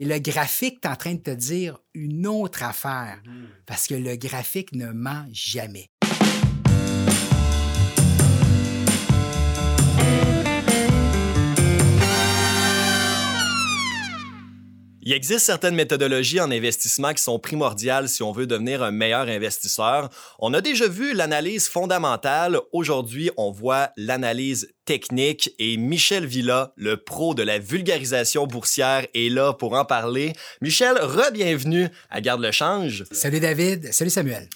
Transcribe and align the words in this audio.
Et 0.00 0.04
le 0.04 0.18
graphique 0.18 0.78
est 0.84 0.88
en 0.88 0.96
train 0.96 1.14
de 1.14 1.20
te 1.20 1.30
dire 1.30 1.78
une 1.94 2.26
autre 2.26 2.62
affaire, 2.62 3.20
parce 3.66 3.86
que 3.86 3.94
le 3.94 4.16
graphique 4.16 4.72
ne 4.72 4.92
ment 4.92 5.26
jamais. 5.32 5.90
Il 15.08 15.14
existe 15.14 15.46
certaines 15.46 15.74
méthodologies 15.74 16.38
en 16.38 16.50
investissement 16.50 17.14
qui 17.14 17.22
sont 17.22 17.38
primordiales 17.38 18.10
si 18.10 18.22
on 18.22 18.30
veut 18.30 18.46
devenir 18.46 18.82
un 18.82 18.90
meilleur 18.90 19.26
investisseur. 19.26 20.10
On 20.38 20.52
a 20.52 20.60
déjà 20.60 20.86
vu 20.86 21.14
l'analyse 21.14 21.66
fondamentale. 21.66 22.58
Aujourd'hui, 22.72 23.30
on 23.38 23.50
voit 23.50 23.88
l'analyse 23.96 24.68
technique 24.84 25.54
et 25.58 25.78
Michel 25.78 26.26
Villa, 26.26 26.74
le 26.76 26.98
pro 26.98 27.34
de 27.34 27.42
la 27.42 27.58
vulgarisation 27.58 28.46
boursière, 28.46 29.06
est 29.14 29.30
là 29.30 29.54
pour 29.54 29.72
en 29.72 29.86
parler. 29.86 30.34
Michel, 30.60 30.98
re-bienvenue 30.98 31.88
à 32.10 32.20
Garde 32.20 32.42
le 32.42 32.52
Change. 32.52 33.04
Salut 33.10 33.40
David, 33.40 33.90
salut 33.94 34.10
Samuel. 34.10 34.50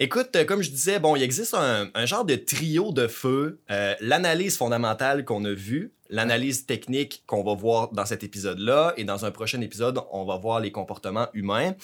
Écoute, 0.00 0.36
euh, 0.36 0.44
comme 0.44 0.62
je 0.62 0.70
disais, 0.70 1.00
bon, 1.00 1.16
il 1.16 1.24
existe 1.24 1.54
un, 1.54 2.06
genre 2.06 2.24
de 2.24 2.36
trio 2.36 2.92
de 2.92 3.08
feu. 3.08 3.58
Euh, 3.68 3.96
l'analyse 3.98 4.56
fondamentale 4.56 5.24
qu'on 5.24 5.44
a 5.44 5.52
vue, 5.52 5.92
l'analyse 6.08 6.66
technique 6.66 7.24
qu'on 7.26 7.42
va 7.42 7.54
voir 7.54 7.90
dans 7.90 8.06
cet 8.06 8.22
épisode-là, 8.22 8.94
et 8.96 9.02
dans 9.02 9.24
un 9.24 9.32
prochain 9.32 9.60
épisode, 9.60 10.00
on 10.12 10.24
va 10.24 10.36
voir 10.36 10.60
les 10.60 10.70
comportements 10.70 11.26
humains. 11.34 11.74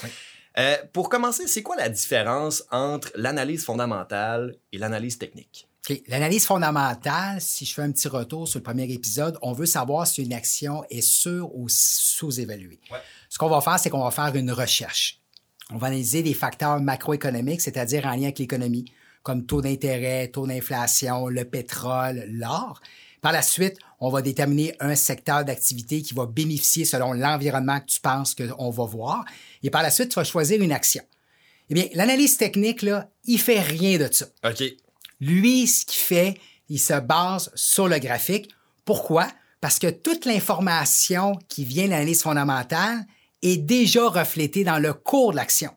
Euh, 0.58 0.76
pour 0.92 1.08
commencer, 1.08 1.48
c'est 1.48 1.64
quoi 1.64 1.74
la 1.74 1.88
différence 1.88 2.62
entre 2.70 3.10
l'analyse 3.16 3.64
fondamentale 3.64 4.54
et 4.70 4.78
l'analyse 4.78 5.18
technique? 5.18 5.66
L'analyse 6.06 6.46
fondamentale, 6.46 7.40
si 7.40 7.66
je 7.66 7.74
fais 7.74 7.82
un 7.82 7.90
petit 7.90 8.06
retour 8.06 8.46
sur 8.46 8.60
le 8.60 8.62
premier 8.62 8.90
épisode, 8.92 9.36
on 9.42 9.52
veut 9.52 9.66
savoir 9.66 10.06
si 10.06 10.22
une 10.22 10.32
action 10.32 10.84
est 10.88 11.02
sûre 11.02 11.50
ou 11.56 11.68
sous-évaluée. 11.68 12.80
Ce 13.28 13.38
qu'on 13.38 13.48
va 13.48 13.60
faire, 13.60 13.80
c'est 13.80 13.90
qu'on 13.90 14.04
va 14.04 14.12
faire 14.12 14.34
une 14.36 14.52
recherche. 14.52 15.20
On 15.70 15.78
va 15.78 15.86
analyser 15.88 16.22
des 16.22 16.34
facteurs 16.34 16.80
macroéconomiques, 16.80 17.60
c'est-à-dire 17.60 18.06
en 18.06 18.12
lien 18.12 18.24
avec 18.24 18.38
l'économie, 18.38 18.84
comme 19.22 19.46
taux 19.46 19.62
d'intérêt, 19.62 20.28
taux 20.28 20.46
d'inflation, 20.46 21.28
le 21.28 21.44
pétrole, 21.44 22.24
l'or. 22.28 22.80
Par 23.22 23.32
la 23.32 23.40
suite, 23.40 23.78
on 24.00 24.10
va 24.10 24.20
déterminer 24.20 24.76
un 24.80 24.94
secteur 24.94 25.46
d'activité 25.46 26.02
qui 26.02 26.12
va 26.12 26.26
bénéficier 26.26 26.84
selon 26.84 27.14
l'environnement 27.14 27.80
que 27.80 27.86
tu 27.86 28.00
penses 28.00 28.34
qu'on 28.34 28.70
va 28.70 28.84
voir. 28.84 29.24
Et 29.62 29.70
par 29.70 29.82
la 29.82 29.90
suite, 29.90 30.10
tu 30.10 30.16
vas 30.16 30.24
choisir 30.24 30.60
une 30.60 30.72
action. 30.72 31.02
Eh 31.70 31.74
bien, 31.74 31.86
l'analyse 31.94 32.36
technique, 32.36 32.82
là, 32.82 33.08
il 33.24 33.40
fait 33.40 33.60
rien 33.60 33.98
de 33.98 34.12
ça. 34.12 34.26
OK. 34.44 34.62
Lui, 35.20 35.66
ce 35.66 35.86
qu'il 35.86 36.02
fait, 36.02 36.38
il 36.68 36.78
se 36.78 37.00
base 37.00 37.50
sur 37.54 37.88
le 37.88 37.98
graphique. 37.98 38.50
Pourquoi? 38.84 39.26
Parce 39.62 39.78
que 39.78 39.88
toute 39.88 40.26
l'information 40.26 41.38
qui 41.48 41.64
vient 41.64 41.86
de 41.86 41.90
l'analyse 41.90 42.22
fondamentale, 42.22 43.06
est 43.44 43.58
déjà 43.58 44.08
reflété 44.08 44.64
dans 44.64 44.78
le 44.78 44.92
cours 44.92 45.32
de 45.32 45.36
l'action. 45.36 45.70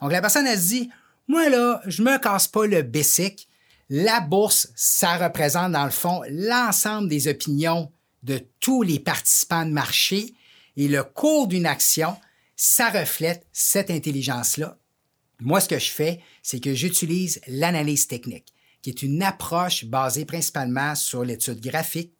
Donc, 0.00 0.10
la 0.10 0.20
personne, 0.20 0.46
se 0.46 0.68
dit, 0.68 0.90
moi, 1.28 1.48
là, 1.48 1.80
je 1.86 2.02
me 2.02 2.18
casse 2.18 2.48
pas 2.48 2.66
le 2.66 2.82
basic. 2.82 3.48
La 3.88 4.20
bourse, 4.20 4.68
ça 4.74 5.16
représente, 5.16 5.72
dans 5.72 5.84
le 5.84 5.90
fond, 5.90 6.22
l'ensemble 6.28 7.08
des 7.08 7.28
opinions 7.28 7.92
de 8.22 8.40
tous 8.60 8.82
les 8.82 8.98
participants 8.98 9.66
de 9.66 9.70
marché 9.70 10.34
et 10.76 10.88
le 10.88 11.04
cours 11.04 11.48
d'une 11.48 11.66
action, 11.66 12.16
ça 12.56 12.88
reflète 12.88 13.46
cette 13.52 13.90
intelligence-là. 13.90 14.78
Moi, 15.40 15.60
ce 15.60 15.68
que 15.68 15.78
je 15.78 15.90
fais, 15.90 16.20
c'est 16.42 16.60
que 16.60 16.74
j'utilise 16.74 17.40
l'analyse 17.46 18.06
technique, 18.06 18.54
qui 18.80 18.90
est 18.90 19.02
une 19.02 19.22
approche 19.22 19.84
basée 19.84 20.24
principalement 20.24 20.94
sur 20.94 21.24
l'étude 21.24 21.60
graphique 21.60 22.14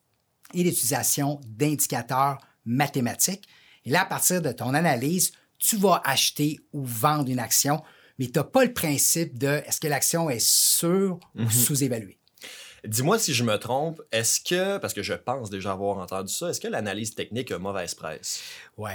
et 0.54 0.64
l'utilisation 0.64 1.40
d'indicateurs 1.46 2.38
mathématiques 2.64 3.48
et 3.84 3.90
là, 3.90 4.02
à 4.02 4.04
partir 4.04 4.42
de 4.42 4.52
ton 4.52 4.74
analyse, 4.74 5.32
tu 5.58 5.76
vas 5.76 6.00
acheter 6.04 6.58
ou 6.72 6.84
vendre 6.84 7.30
une 7.30 7.38
action, 7.38 7.82
mais 8.18 8.26
tu 8.26 8.38
n'as 8.38 8.44
pas 8.44 8.64
le 8.64 8.72
principe 8.72 9.38
de 9.38 9.62
est-ce 9.66 9.80
que 9.80 9.88
l'action 9.88 10.28
est 10.30 10.44
sûre 10.44 11.18
ou 11.36 11.42
mhm. 11.42 11.50
sous-évaluée. 11.50 12.18
Dis-moi 12.84 13.18
si 13.18 13.32
je 13.32 13.44
me 13.44 13.56
trompe, 13.58 14.02
est-ce 14.10 14.40
que, 14.40 14.78
parce 14.78 14.92
que 14.92 15.02
je 15.02 15.12
pense 15.12 15.50
déjà 15.50 15.72
avoir 15.72 15.98
entendu 15.98 16.32
ça, 16.32 16.50
est-ce 16.50 16.60
que 16.60 16.66
l'analyse 16.66 17.14
technique 17.14 17.52
a 17.52 17.58
mauvaise 17.58 17.94
presse? 17.94 18.42
Oui. 18.76 18.90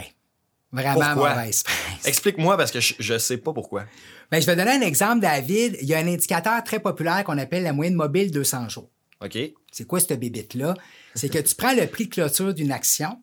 Vraiment 0.74 1.16
mauvaise 1.16 1.64
presse. 1.64 2.06
Explique-moi 2.06 2.58
parce 2.58 2.72
que 2.72 2.82
je 2.82 3.14
ne 3.14 3.18
sais 3.18 3.38
pas 3.38 3.54
pourquoi. 3.54 3.86
Bien, 4.30 4.42
je 4.42 4.46
vais 4.46 4.58
donner 4.58 4.72
un 4.72 4.82
exemple, 4.82 5.22
David. 5.22 5.78
Il 5.82 5.88
y 5.88 5.94
a 5.94 6.00
un 6.00 6.08
indicateur 6.08 6.62
très 6.66 6.82
populaire 6.82 7.24
qu'on 7.24 7.38
appelle 7.38 7.64
la 7.64 7.72
moyenne 7.72 7.96
mobile 7.96 8.30
200 8.32 8.68
jours. 8.68 8.90
OK. 9.24 9.38
C'est 9.72 9.88
quoi 9.88 10.02
cette 10.02 10.20
bébite-là? 10.20 10.74
C'est 11.16 11.30
que 11.30 11.40
tu 11.40 11.56
prends 11.56 11.74
le 11.74 11.88
prix 11.88 12.08
de 12.08 12.14
clôture 12.14 12.54
d'une 12.54 12.74
action, 12.74 13.22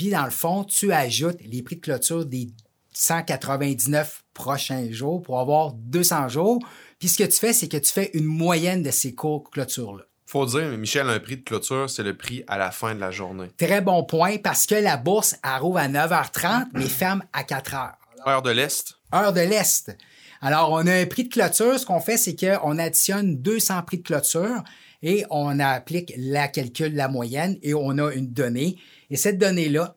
puis, 0.00 0.08
dans 0.08 0.24
le 0.24 0.30
fond, 0.30 0.64
tu 0.64 0.94
ajoutes 0.94 1.40
les 1.44 1.62
prix 1.62 1.76
de 1.76 1.82
clôture 1.82 2.24
des 2.24 2.48
199 2.94 4.24
prochains 4.32 4.90
jours 4.90 5.20
pour 5.20 5.38
avoir 5.38 5.74
200 5.74 6.30
jours. 6.30 6.58
Puis, 6.98 7.10
ce 7.10 7.18
que 7.18 7.24
tu 7.24 7.38
fais, 7.38 7.52
c'est 7.52 7.68
que 7.68 7.76
tu 7.76 7.92
fais 7.92 8.10
une 8.14 8.24
moyenne 8.24 8.82
de 8.82 8.90
ces 8.90 9.14
cours 9.14 9.50
clôture-là. 9.50 10.04
Faut 10.24 10.46
dire, 10.46 10.68
Michel, 10.78 11.10
un 11.10 11.20
prix 11.20 11.36
de 11.36 11.42
clôture, 11.42 11.90
c'est 11.90 12.02
le 12.02 12.16
prix 12.16 12.44
à 12.48 12.56
la 12.56 12.70
fin 12.70 12.94
de 12.94 13.00
la 13.00 13.10
journée. 13.10 13.48
Très 13.58 13.82
bon 13.82 14.02
point, 14.02 14.38
parce 14.38 14.64
que 14.64 14.74
la 14.74 14.96
bourse, 14.96 15.36
arrive 15.42 15.76
à 15.76 15.86
9h30, 15.86 16.68
mais 16.72 16.86
ferme 16.86 17.22
à 17.34 17.42
4h. 17.42 17.92
Heure 18.26 18.40
de 18.40 18.52
l'Est. 18.52 18.94
Heure 19.14 19.34
de 19.34 19.40
l'Est. 19.42 19.94
Alors, 20.40 20.72
on 20.72 20.86
a 20.86 20.94
un 20.94 21.04
prix 21.04 21.24
de 21.24 21.28
clôture. 21.28 21.78
Ce 21.78 21.84
qu'on 21.84 22.00
fait, 22.00 22.16
c'est 22.16 22.36
qu'on 22.36 22.78
additionne 22.78 23.36
200 23.36 23.82
prix 23.82 23.98
de 23.98 24.02
clôture 24.04 24.64
et 25.02 25.24
on 25.30 25.58
applique 25.60 26.12
la 26.16 26.48
calcul, 26.48 26.94
la 26.94 27.08
moyenne, 27.08 27.58
et 27.62 27.74
on 27.74 27.98
a 27.98 28.12
une 28.12 28.32
donnée. 28.32 28.76
Et 29.08 29.16
cette 29.16 29.38
donnée-là 29.38 29.96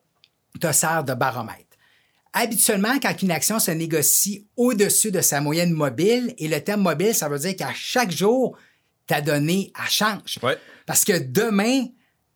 te 0.59 0.71
sert 0.71 1.03
de 1.03 1.13
baromètre. 1.13 1.59
Habituellement, 2.33 2.97
quand 3.01 3.21
une 3.21 3.31
action 3.31 3.59
se 3.59 3.71
négocie 3.71 4.47
au-dessus 4.57 5.11
de 5.11 5.21
sa 5.21 5.39
moyenne 5.39 5.71
mobile, 5.71 6.33
et 6.37 6.47
le 6.47 6.59
terme 6.61 6.81
mobile, 6.81 7.13
ça 7.13 7.29
veut 7.29 7.39
dire 7.39 7.55
qu'à 7.55 7.73
chaque 7.75 8.11
jour, 8.11 8.57
ta 9.05 9.21
donnée, 9.21 9.71
elle 9.77 9.89
change. 9.89 10.39
Parce 10.85 11.05
que 11.05 11.19
demain 11.19 11.85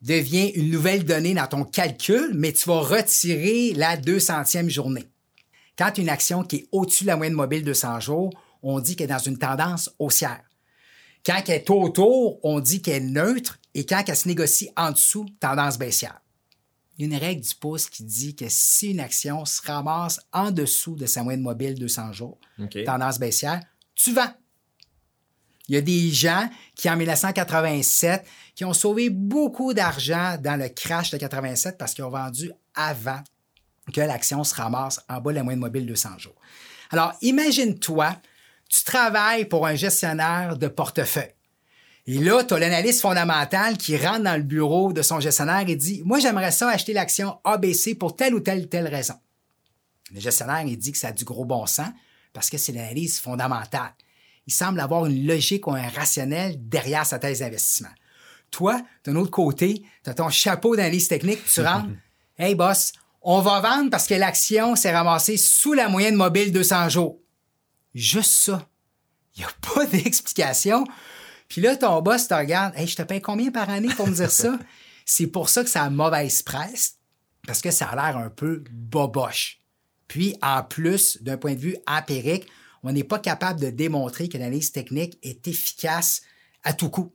devient 0.02 0.52
une 0.56 0.70
nouvelle 0.70 1.04
donnée 1.04 1.34
dans 1.34 1.48
ton 1.48 1.64
calcul, 1.64 2.32
mais 2.36 2.54
tu 2.54 2.70
vas 2.70 2.82
retirer 2.82 3.74
la 3.74 3.98
200e 3.98 4.70
journée. 4.70 5.08
Quand 5.78 5.98
une 5.98 6.10
action 6.10 6.44
qui 6.44 6.58
est 6.58 6.68
au-dessus 6.72 7.04
de 7.04 7.08
la 7.08 7.18
moyenne 7.18 7.36
mobile 7.36 7.64
de 7.64 7.74
100 7.74 8.00
jours, 8.02 8.32
on 8.62 8.80
dit 8.80 8.96
qu'elle 8.96 9.10
est 9.10 9.14
dans 9.14 9.20
une 9.20 9.38
tendance 9.38 9.90
haussière. 10.00 10.42
Quand 11.28 11.44
elle 11.50 11.56
est 11.56 11.70
autour, 11.70 12.40
on 12.42 12.62
dit 12.62 12.82
qu'elle 12.82 13.04
est 13.04 13.06
neutre, 13.06 13.60
et 13.74 13.86
quand 13.86 14.02
elle 14.08 14.16
se 14.16 14.30
négocie 14.30 14.70
en 14.78 14.92
dessous, 14.92 15.26
tendance 15.42 15.78
baissière. 15.78 16.22
Il 16.98 17.02
y 17.06 17.14
a 17.14 17.18
une 17.18 17.22
règle 17.22 17.42
du 17.42 17.54
pouce 17.54 17.90
qui 17.90 18.04
dit 18.04 18.34
que 18.34 18.46
si 18.48 18.92
une 18.92 19.02
action 19.02 19.44
se 19.44 19.62
ramasse 19.62 20.22
en 20.32 20.52
dessous 20.52 20.96
de 20.96 21.06
sa 21.06 21.24
moyenne 21.24 21.42
mobile 21.42 21.76
200 21.76 22.14
jours, 22.14 22.40
tendance 22.86 23.20
baissière, 23.20 23.60
tu 23.94 24.14
vends. 24.14 24.32
Il 25.68 25.76
y 25.76 25.78
a 25.78 25.82
des 25.82 26.12
gens 26.12 26.50
qui, 26.76 26.90
en 26.90 26.96
1987, 26.96 28.26
qui 28.56 28.64
ont 28.64 28.74
sauvé 28.74 29.10
beaucoup 29.10 29.74
d'argent 29.74 30.38
dans 30.42 30.58
le 30.58 30.70
crash 30.70 31.12
de 31.12 31.18
87 31.18 31.78
parce 31.78 31.94
qu'ils 31.94 32.06
ont 32.06 32.10
vendu 32.10 32.54
avant 32.74 33.22
que 33.94 34.00
l'action 34.00 34.46
se 34.46 34.56
ramasse 34.56 35.02
en 35.10 35.20
bas 35.20 35.32
de 35.32 35.36
la 35.36 35.44
moyenne 35.44 35.60
mobile 35.60 35.86
200 35.86 36.20
jours. 36.20 36.36
Alors, 36.90 37.14
imagine-toi, 37.22 38.16
tu 38.70 38.84
travailles 38.84 39.46
pour 39.46 39.68
un 39.68 39.76
gestionnaire 39.76 40.58
de 40.58 40.68
portefeuille. 40.68 41.34
Et 42.06 42.20
là, 42.20 42.44
tu 42.44 42.54
as 42.54 42.60
l'analyste 42.60 43.02
fondamental 43.02 43.78
qui 43.78 43.98
rentre 43.98 44.24
dans 44.24 44.38
le 44.38 44.44
bureau 44.44 44.94
de 44.94 45.02
son 45.02 45.20
gestionnaire 45.20 45.68
et 45.68 45.76
dit 45.76 46.02
Moi, 46.06 46.20
j'aimerais 46.20 46.52
ça 46.52 46.70
acheter 46.70 46.94
l'action 46.94 47.40
ABC 47.44 47.96
pour 47.96 48.16
telle 48.16 48.34
ou 48.34 48.40
telle 48.40 48.70
telle 48.70 48.88
raison. 48.88 49.16
Le 50.14 50.22
gestionnaire, 50.22 50.64
il 50.66 50.78
dit 50.78 50.94
que 50.94 50.98
ça 50.98 51.10
a 51.10 51.12
du 51.12 51.26
gros 51.26 51.44
bon 51.44 51.66
sens 51.66 51.90
parce 52.32 52.50
que 52.50 52.58
c'est 52.58 52.72
l'analyse 52.72 53.20
fondamentale. 53.20 53.94
Il 54.46 54.54
semble 54.54 54.80
avoir 54.80 55.06
une 55.06 55.28
logique 55.28 55.68
ou 55.68 55.72
un 55.72 55.90
rationnel 55.90 56.56
derrière 56.70 57.06
sa 57.06 57.20
thèse 57.20 57.40
d'investissement. 57.40 57.90
Toi, 58.52 58.82
d'un 59.04 59.18
autre 59.18 59.32
côté, 59.32 59.84
tu 60.06 60.10
as 60.10 60.14
ton 60.14 60.30
chapeau 60.30 60.78
d'analyse 60.78 61.10
technique, 61.10 61.44
tu 61.44 61.62
rentres 61.62 61.90
Hey 62.40 62.56
boss, 62.56 62.94
on 63.22 63.42
va 63.42 63.60
vendre 63.60 63.90
parce 63.90 64.08
que 64.08 64.14
l'action 64.14 64.78
s'est 64.78 64.96
ramassée 64.96 65.36
sous 65.36 65.74
la 65.74 65.90
moyenne 65.90 66.16
mobile 66.16 66.54
200 66.54 66.88
jours. 66.90 67.20
Juste 67.98 68.32
ça. 68.32 68.70
Il 69.36 69.40
n'y 69.40 69.46
a 69.46 69.74
pas 69.74 69.86
d'explication. 69.92 70.86
Puis 71.50 71.62
là, 71.62 71.76
ton 71.76 72.00
boss 72.04 72.28
te 72.28 72.34
regarde, 72.36 72.74
hey, 72.76 72.86
je 72.86 72.96
te 72.96 73.02
paye 73.02 73.22
combien 73.22 73.50
par 73.50 73.70
année 73.72 73.90
pour 73.96 74.08
me 74.08 74.14
dire 74.14 74.30
ça? 74.30 74.58
C'est 75.06 75.26
pour 75.26 75.50
ça 75.50 75.64
que 75.64 75.70
ça 75.70 75.84
a 75.84 75.90
mauvaise 75.90 76.44
presse, 76.44 76.98
parce 77.48 77.62
que 77.62 77.72
ça 77.72 77.88
a 77.88 77.96
l'air 77.96 78.18
un 78.18 78.30
peu 78.30 78.64
boboche. 78.72 79.62
Puis, 80.08 80.36
en 80.44 80.64
plus, 80.64 81.22
d'un 81.24 81.38
point 81.38 81.56
de 81.56 81.60
vue 81.60 81.78
empirique, 81.88 82.46
on 82.84 82.92
n'est 82.92 83.04
pas 83.04 83.20
capable 83.20 83.60
de 83.60 83.70
démontrer 83.70 84.30
que 84.30 84.38
l'analyse 84.38 84.72
technique 84.72 85.18
est 85.24 85.48
efficace 85.48 86.22
à 86.64 86.74
tout 86.74 86.90
coup. 86.90 87.14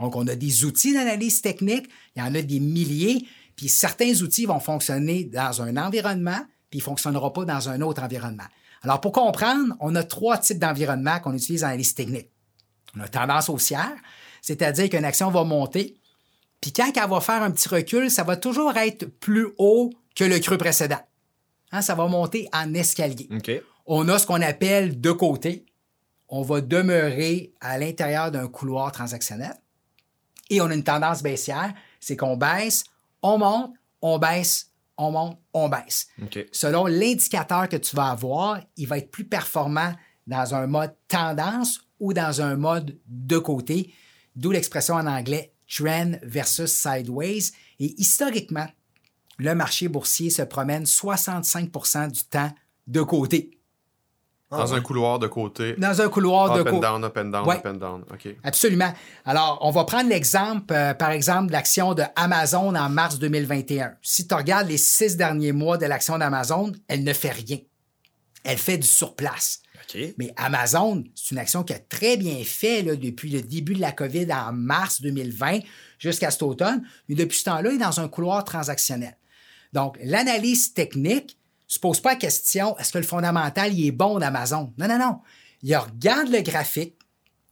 Donc, 0.00 0.14
on 0.14 0.26
a 0.26 0.34
des 0.34 0.64
outils 0.64 0.92
d'analyse 0.92 1.40
technique, 1.40 1.88
il 2.16 2.18
y 2.18 2.22
en 2.22 2.34
a 2.34 2.42
des 2.42 2.60
milliers, 2.60 3.26
puis 3.54 3.68
certains 3.68 4.20
outils 4.20 4.44
vont 4.44 4.60
fonctionner 4.60 5.24
dans 5.24 5.62
un 5.62 5.76
environnement, 5.76 6.44
puis 6.68 6.80
ils 6.80 6.82
ne 6.82 6.84
fonctionneront 6.84 7.30
pas 7.30 7.44
dans 7.44 7.68
un 7.70 7.80
autre 7.80 8.02
environnement. 8.02 8.44
Alors, 8.86 9.00
pour 9.00 9.10
comprendre, 9.10 9.74
on 9.80 9.96
a 9.96 10.04
trois 10.04 10.38
types 10.38 10.60
d'environnements 10.60 11.18
qu'on 11.18 11.34
utilise 11.34 11.64
en 11.64 11.66
analyse 11.66 11.96
technique. 11.96 12.30
On 12.96 13.00
a 13.00 13.08
tendance 13.08 13.48
haussière, 13.48 13.96
c'est-à-dire 14.40 14.88
qu'une 14.88 15.04
action 15.04 15.28
va 15.28 15.42
monter, 15.42 15.98
puis 16.60 16.72
quand 16.72 16.92
elle 16.94 17.10
va 17.10 17.20
faire 17.20 17.42
un 17.42 17.50
petit 17.50 17.68
recul, 17.68 18.12
ça 18.12 18.22
va 18.22 18.36
toujours 18.36 18.76
être 18.76 19.06
plus 19.06 19.48
haut 19.58 19.90
que 20.14 20.22
le 20.22 20.38
creux 20.38 20.56
précédent. 20.56 21.00
Hein, 21.72 21.82
ça 21.82 21.96
va 21.96 22.06
monter 22.06 22.48
en 22.52 22.74
escalier. 22.74 23.28
On 23.86 24.08
a 24.08 24.20
ce 24.20 24.26
qu'on 24.26 24.40
appelle 24.40 25.00
deux 25.00 25.14
côtés. 25.14 25.66
On 26.28 26.42
va 26.42 26.60
demeurer 26.60 27.54
à 27.60 27.80
l'intérieur 27.80 28.30
d'un 28.30 28.46
couloir 28.46 28.92
transactionnel. 28.92 29.54
Et 30.48 30.60
on 30.60 30.66
a 30.66 30.74
une 30.74 30.84
tendance 30.84 31.24
baissière, 31.24 31.74
c'est 31.98 32.16
qu'on 32.16 32.36
baisse, 32.36 32.84
on 33.20 33.38
monte, 33.38 33.74
on 34.00 34.20
baisse, 34.20 34.65
on 34.98 35.10
monte, 35.10 35.38
on 35.52 35.68
baisse. 35.68 36.08
Selon 36.52 36.86
l'indicateur 36.86 37.68
que 37.68 37.76
tu 37.76 37.94
vas 37.96 38.10
avoir, 38.10 38.60
il 38.76 38.86
va 38.86 38.98
être 38.98 39.10
plus 39.10 39.24
performant 39.24 39.92
dans 40.26 40.54
un 40.54 40.66
mode 40.66 40.94
tendance 41.08 41.80
ou 42.00 42.12
dans 42.12 42.40
un 42.40 42.56
mode 42.56 42.98
de 43.06 43.38
côté, 43.38 43.92
d'où 44.34 44.50
l'expression 44.50 44.94
en 44.94 45.06
anglais 45.06 45.52
trend 45.68 46.12
versus 46.22 46.70
sideways. 46.70 47.52
Et 47.78 48.00
historiquement, 48.00 48.66
le 49.38 49.54
marché 49.54 49.88
boursier 49.88 50.30
se 50.30 50.42
promène 50.42 50.84
65% 50.84 52.10
du 52.10 52.24
temps 52.24 52.52
de 52.86 53.02
côté. 53.02 53.55
Dans 54.50 54.74
un 54.74 54.80
couloir 54.80 55.18
de 55.18 55.26
côté. 55.26 55.74
Dans 55.76 56.00
un 56.00 56.08
couloir 56.08 56.54
de 56.54 56.60
Up 56.60 56.68
and 56.68 56.70
côté. 56.70 56.80
down, 56.82 57.04
up 57.04 57.16
and 57.16 57.24
down, 57.26 57.46
Ouais. 57.48 57.56
up 57.56 57.66
and 57.66 57.74
down. 57.74 58.04
OK. 58.12 58.28
Absolument. 58.44 58.92
Alors, 59.24 59.58
on 59.62 59.70
va 59.72 59.84
prendre 59.84 60.08
l'exemple, 60.08 60.72
euh, 60.72 60.94
par 60.94 61.10
exemple, 61.10 61.48
de 61.48 61.52
l'action 61.52 61.94
de 61.94 62.04
Amazon 62.14 62.74
en 62.76 62.88
mars 62.88 63.18
2021. 63.18 63.94
Si 64.02 64.28
tu 64.28 64.34
regardes 64.34 64.68
les 64.68 64.76
six 64.78 65.16
derniers 65.16 65.50
mois 65.52 65.78
de 65.78 65.86
l'action 65.86 66.16
d'Amazon, 66.18 66.70
elle 66.86 67.02
ne 67.02 67.12
fait 67.12 67.30
rien. 67.32 67.58
Elle 68.44 68.58
fait 68.58 68.78
du 68.78 68.86
surplace. 68.86 69.62
OK. 69.74 69.98
Mais 70.18 70.32
Amazon, 70.36 71.02
c'est 71.16 71.32
une 71.32 71.38
action 71.38 71.64
qui 71.64 71.72
a 71.72 71.80
très 71.80 72.16
bien 72.16 72.36
fait 72.44 72.82
là, 72.82 72.94
depuis 72.94 73.30
le 73.30 73.42
début 73.42 73.74
de 73.74 73.80
la 73.80 73.90
COVID 73.90 74.32
en 74.32 74.52
mars 74.52 75.00
2020 75.02 75.58
jusqu'à 75.98 76.30
cet 76.30 76.44
automne. 76.44 76.82
Mais 77.08 77.16
depuis 77.16 77.38
ce 77.38 77.44
temps-là, 77.44 77.70
il 77.70 77.76
est 77.76 77.84
dans 77.84 77.98
un 77.98 78.06
couloir 78.08 78.44
transactionnel. 78.44 79.16
Donc, 79.72 79.98
l'analyse 80.04 80.72
technique 80.72 81.36
se 81.66 81.78
pose 81.78 82.00
pas 82.00 82.10
la 82.10 82.16
question 82.16 82.76
est-ce 82.78 82.92
que 82.92 82.98
le 82.98 83.04
fondamental 83.04 83.72
il 83.72 83.86
est 83.86 83.92
bon 83.92 84.18
d'Amazon? 84.18 84.72
Non, 84.78 84.88
non, 84.88 84.98
non. 84.98 85.20
Il 85.62 85.76
regarde 85.76 86.28
le 86.28 86.42
graphique, 86.42 86.96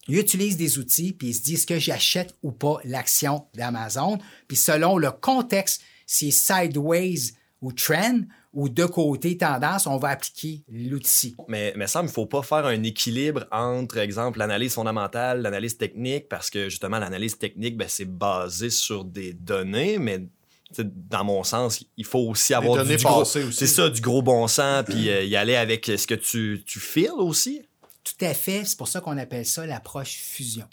il 0.08 0.18
utilise 0.18 0.56
des 0.56 0.78
outils, 0.78 1.12
puis 1.12 1.28
il 1.28 1.34
se 1.34 1.42
dit 1.42 1.54
est-ce 1.54 1.66
que 1.66 1.78
j'achète 1.78 2.34
ou 2.42 2.52
pas 2.52 2.78
l'action 2.84 3.46
d'Amazon? 3.54 4.18
Puis 4.46 4.56
selon 4.56 4.98
le 4.98 5.10
contexte, 5.10 5.82
si 6.06 6.30
sideways 6.32 7.32
ou 7.60 7.72
trend 7.72 8.20
ou 8.52 8.68
de 8.68 8.84
côté 8.84 9.36
tendance, 9.36 9.86
on 9.86 9.96
va 9.96 10.10
appliquer 10.10 10.62
l'outil. 10.68 11.34
Mais, 11.48 11.72
mais 11.76 11.88
ça, 11.88 12.00
il 12.00 12.06
ne 12.06 12.08
faut 12.08 12.26
pas 12.26 12.42
faire 12.42 12.66
un 12.66 12.82
équilibre 12.84 13.46
entre, 13.50 13.98
exemple, 13.98 14.38
l'analyse 14.38 14.74
fondamentale, 14.74 15.42
l'analyse 15.42 15.76
technique, 15.76 16.28
parce 16.28 16.50
que 16.50 16.68
justement, 16.68 17.00
l'analyse 17.00 17.36
technique, 17.36 17.76
ben, 17.76 17.88
c'est 17.88 18.04
basé 18.04 18.70
sur 18.70 19.04
des 19.04 19.32
données, 19.32 19.98
mais 19.98 20.20
dans 20.82 21.24
mon 21.24 21.44
sens, 21.44 21.84
il 21.96 22.04
faut 22.04 22.20
aussi 22.20 22.54
avoir 22.54 22.84
du, 22.84 22.96
du 22.96 23.04
gros, 23.04 23.24
c'est 23.24 23.66
ça, 23.66 23.90
du 23.90 24.00
gros 24.00 24.22
bon 24.22 24.46
sens, 24.48 24.84
puis 24.84 25.10
euh, 25.10 25.24
y 25.24 25.36
aller 25.36 25.56
avec 25.56 25.86
ce 25.86 26.06
que 26.06 26.14
tu, 26.14 26.62
tu 26.66 26.80
files 26.80 27.10
aussi. 27.16 27.62
Tout 28.02 28.24
à 28.24 28.34
fait. 28.34 28.64
C'est 28.64 28.76
pour 28.76 28.88
ça 28.88 29.00
qu'on 29.00 29.16
appelle 29.16 29.46
ça 29.46 29.66
l'approche 29.66 30.16
fusion. 30.16 30.68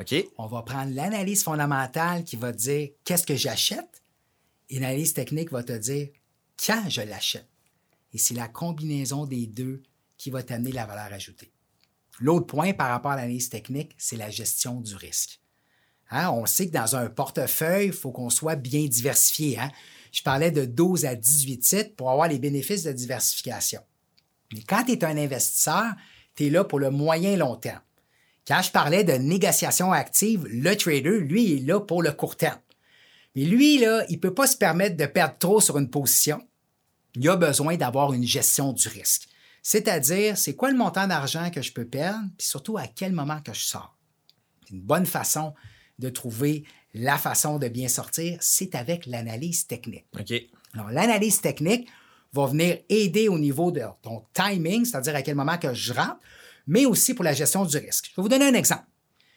OK? 0.00 0.14
On 0.38 0.46
va 0.46 0.62
prendre 0.62 0.94
l'analyse 0.94 1.42
fondamentale 1.42 2.24
qui 2.24 2.36
va 2.36 2.52
te 2.52 2.58
dire 2.58 2.90
qu'est-ce 3.04 3.26
que 3.26 3.34
j'achète 3.34 4.02
et 4.70 4.78
l'analyse 4.78 5.12
technique 5.12 5.50
va 5.50 5.62
te 5.62 5.72
dire 5.72 6.08
quand 6.64 6.88
je 6.88 7.00
l'achète. 7.02 7.48
Et 8.12 8.18
c'est 8.18 8.34
la 8.34 8.48
combinaison 8.48 9.26
des 9.26 9.46
deux 9.46 9.82
qui 10.16 10.30
va 10.30 10.42
t'amener 10.42 10.72
la 10.72 10.86
valeur 10.86 11.12
ajoutée. 11.12 11.52
L'autre 12.20 12.46
point 12.46 12.72
par 12.72 12.88
rapport 12.90 13.12
à 13.12 13.16
l'analyse 13.16 13.48
technique, 13.48 13.94
c'est 13.98 14.16
la 14.16 14.30
gestion 14.30 14.80
du 14.80 14.94
risque. 14.94 15.40
Hein, 16.10 16.30
On 16.30 16.46
sait 16.46 16.68
que 16.68 16.72
dans 16.72 16.96
un 16.96 17.08
portefeuille, 17.08 17.86
il 17.86 17.92
faut 17.92 18.10
qu'on 18.10 18.30
soit 18.30 18.56
bien 18.56 18.86
diversifié. 18.86 19.58
hein? 19.58 19.70
Je 20.12 20.22
parlais 20.22 20.50
de 20.50 20.64
12 20.64 21.04
à 21.04 21.14
18 21.14 21.58
titres 21.58 21.96
pour 21.96 22.10
avoir 22.10 22.28
les 22.28 22.38
bénéfices 22.38 22.84
de 22.84 22.92
diversification. 22.92 23.80
Mais 24.52 24.62
quand 24.62 24.84
tu 24.84 24.92
es 24.92 25.04
un 25.04 25.16
investisseur, 25.16 25.84
tu 26.34 26.46
es 26.46 26.50
là 26.50 26.64
pour 26.64 26.78
le 26.78 26.90
moyen 26.90 27.36
long 27.36 27.56
terme. 27.56 27.82
Quand 28.46 28.62
je 28.62 28.70
parlais 28.70 29.04
de 29.04 29.12
négociation 29.12 29.92
active, 29.92 30.46
le 30.46 30.74
trader, 30.74 31.20
lui, 31.20 31.56
est 31.56 31.66
là 31.66 31.80
pour 31.80 32.02
le 32.02 32.12
court 32.12 32.36
terme. 32.36 32.60
Mais 33.36 33.44
lui, 33.44 33.78
là, 33.78 34.04
il 34.08 34.14
ne 34.14 34.20
peut 34.20 34.32
pas 34.32 34.46
se 34.46 34.56
permettre 34.56 34.96
de 34.96 35.04
perdre 35.04 35.36
trop 35.38 35.60
sur 35.60 35.76
une 35.76 35.90
position. 35.90 36.40
Il 37.14 37.28
a 37.28 37.36
besoin 37.36 37.76
d'avoir 37.76 38.14
une 38.14 38.24
gestion 38.24 38.72
du 38.72 38.88
risque. 38.88 39.28
C'est-à-dire, 39.62 40.38
c'est 40.38 40.54
quoi 40.54 40.70
le 40.70 40.78
montant 40.78 41.06
d'argent 41.06 41.50
que 41.50 41.60
je 41.60 41.72
peux 41.72 41.84
perdre, 41.84 42.24
puis 42.38 42.46
surtout 42.46 42.78
à 42.78 42.86
quel 42.86 43.12
moment 43.12 43.42
que 43.42 43.52
je 43.52 43.60
sors? 43.60 43.94
Une 44.70 44.80
bonne 44.80 45.06
façon 45.06 45.52
de 45.98 46.08
trouver 46.08 46.64
la 46.94 47.18
façon 47.18 47.58
de 47.58 47.68
bien 47.68 47.88
sortir, 47.88 48.38
c'est 48.40 48.74
avec 48.74 49.06
l'analyse 49.06 49.66
technique. 49.66 50.06
OK. 50.18 50.32
Alors, 50.74 50.90
l'analyse 50.90 51.40
technique 51.40 51.88
va 52.32 52.46
venir 52.46 52.78
aider 52.88 53.28
au 53.28 53.38
niveau 53.38 53.70
de 53.70 53.82
ton 54.02 54.24
timing, 54.34 54.84
c'est-à-dire 54.84 55.16
à 55.16 55.22
quel 55.22 55.34
moment 55.34 55.58
que 55.58 55.72
je 55.74 55.92
rentre, 55.92 56.18
mais 56.66 56.86
aussi 56.86 57.14
pour 57.14 57.24
la 57.24 57.32
gestion 57.32 57.64
du 57.64 57.76
risque. 57.76 58.10
Je 58.10 58.16
vais 58.16 58.22
vous 58.22 58.28
donner 58.28 58.46
un 58.46 58.54
exemple. 58.54 58.84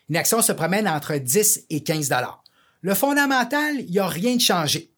Une 0.10 0.18
action 0.18 0.42
se 0.42 0.52
promène 0.52 0.88
entre 0.88 1.16
10 1.16 1.68
et 1.70 1.84
15 1.84 2.10
dollars. 2.10 2.44
Le 2.82 2.94
fondamental, 2.94 3.80
il 3.80 3.92
n'y 3.92 4.00
a 4.00 4.08
rien 4.08 4.36
de 4.36 4.42
changé. 4.42 4.92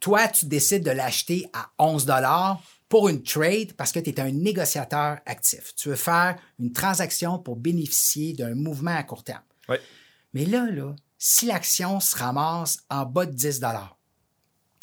Toi, 0.00 0.26
tu 0.28 0.46
décides 0.46 0.84
de 0.84 0.90
l'acheter 0.90 1.46
à 1.52 1.70
11 1.78 2.06
dollars 2.06 2.60
pour 2.88 3.08
une 3.08 3.22
trade 3.22 3.74
parce 3.74 3.92
que 3.92 4.00
tu 4.00 4.10
es 4.10 4.20
un 4.20 4.32
négociateur 4.32 5.18
actif. 5.26 5.74
Tu 5.76 5.90
veux 5.90 5.94
faire 5.94 6.36
une 6.58 6.72
transaction 6.72 7.38
pour 7.38 7.56
bénéficier 7.56 8.32
d'un 8.32 8.54
mouvement 8.54 8.96
à 8.96 9.02
court 9.04 9.22
terme. 9.22 9.42
Oui. 9.68 9.76
Mais 10.32 10.44
là, 10.44 10.66
là, 10.70 10.94
si 11.18 11.46
l'action 11.46 12.00
se 12.00 12.16
ramasse 12.16 12.78
en 12.90 13.04
bas 13.04 13.26
de 13.26 13.32
10 13.32 13.60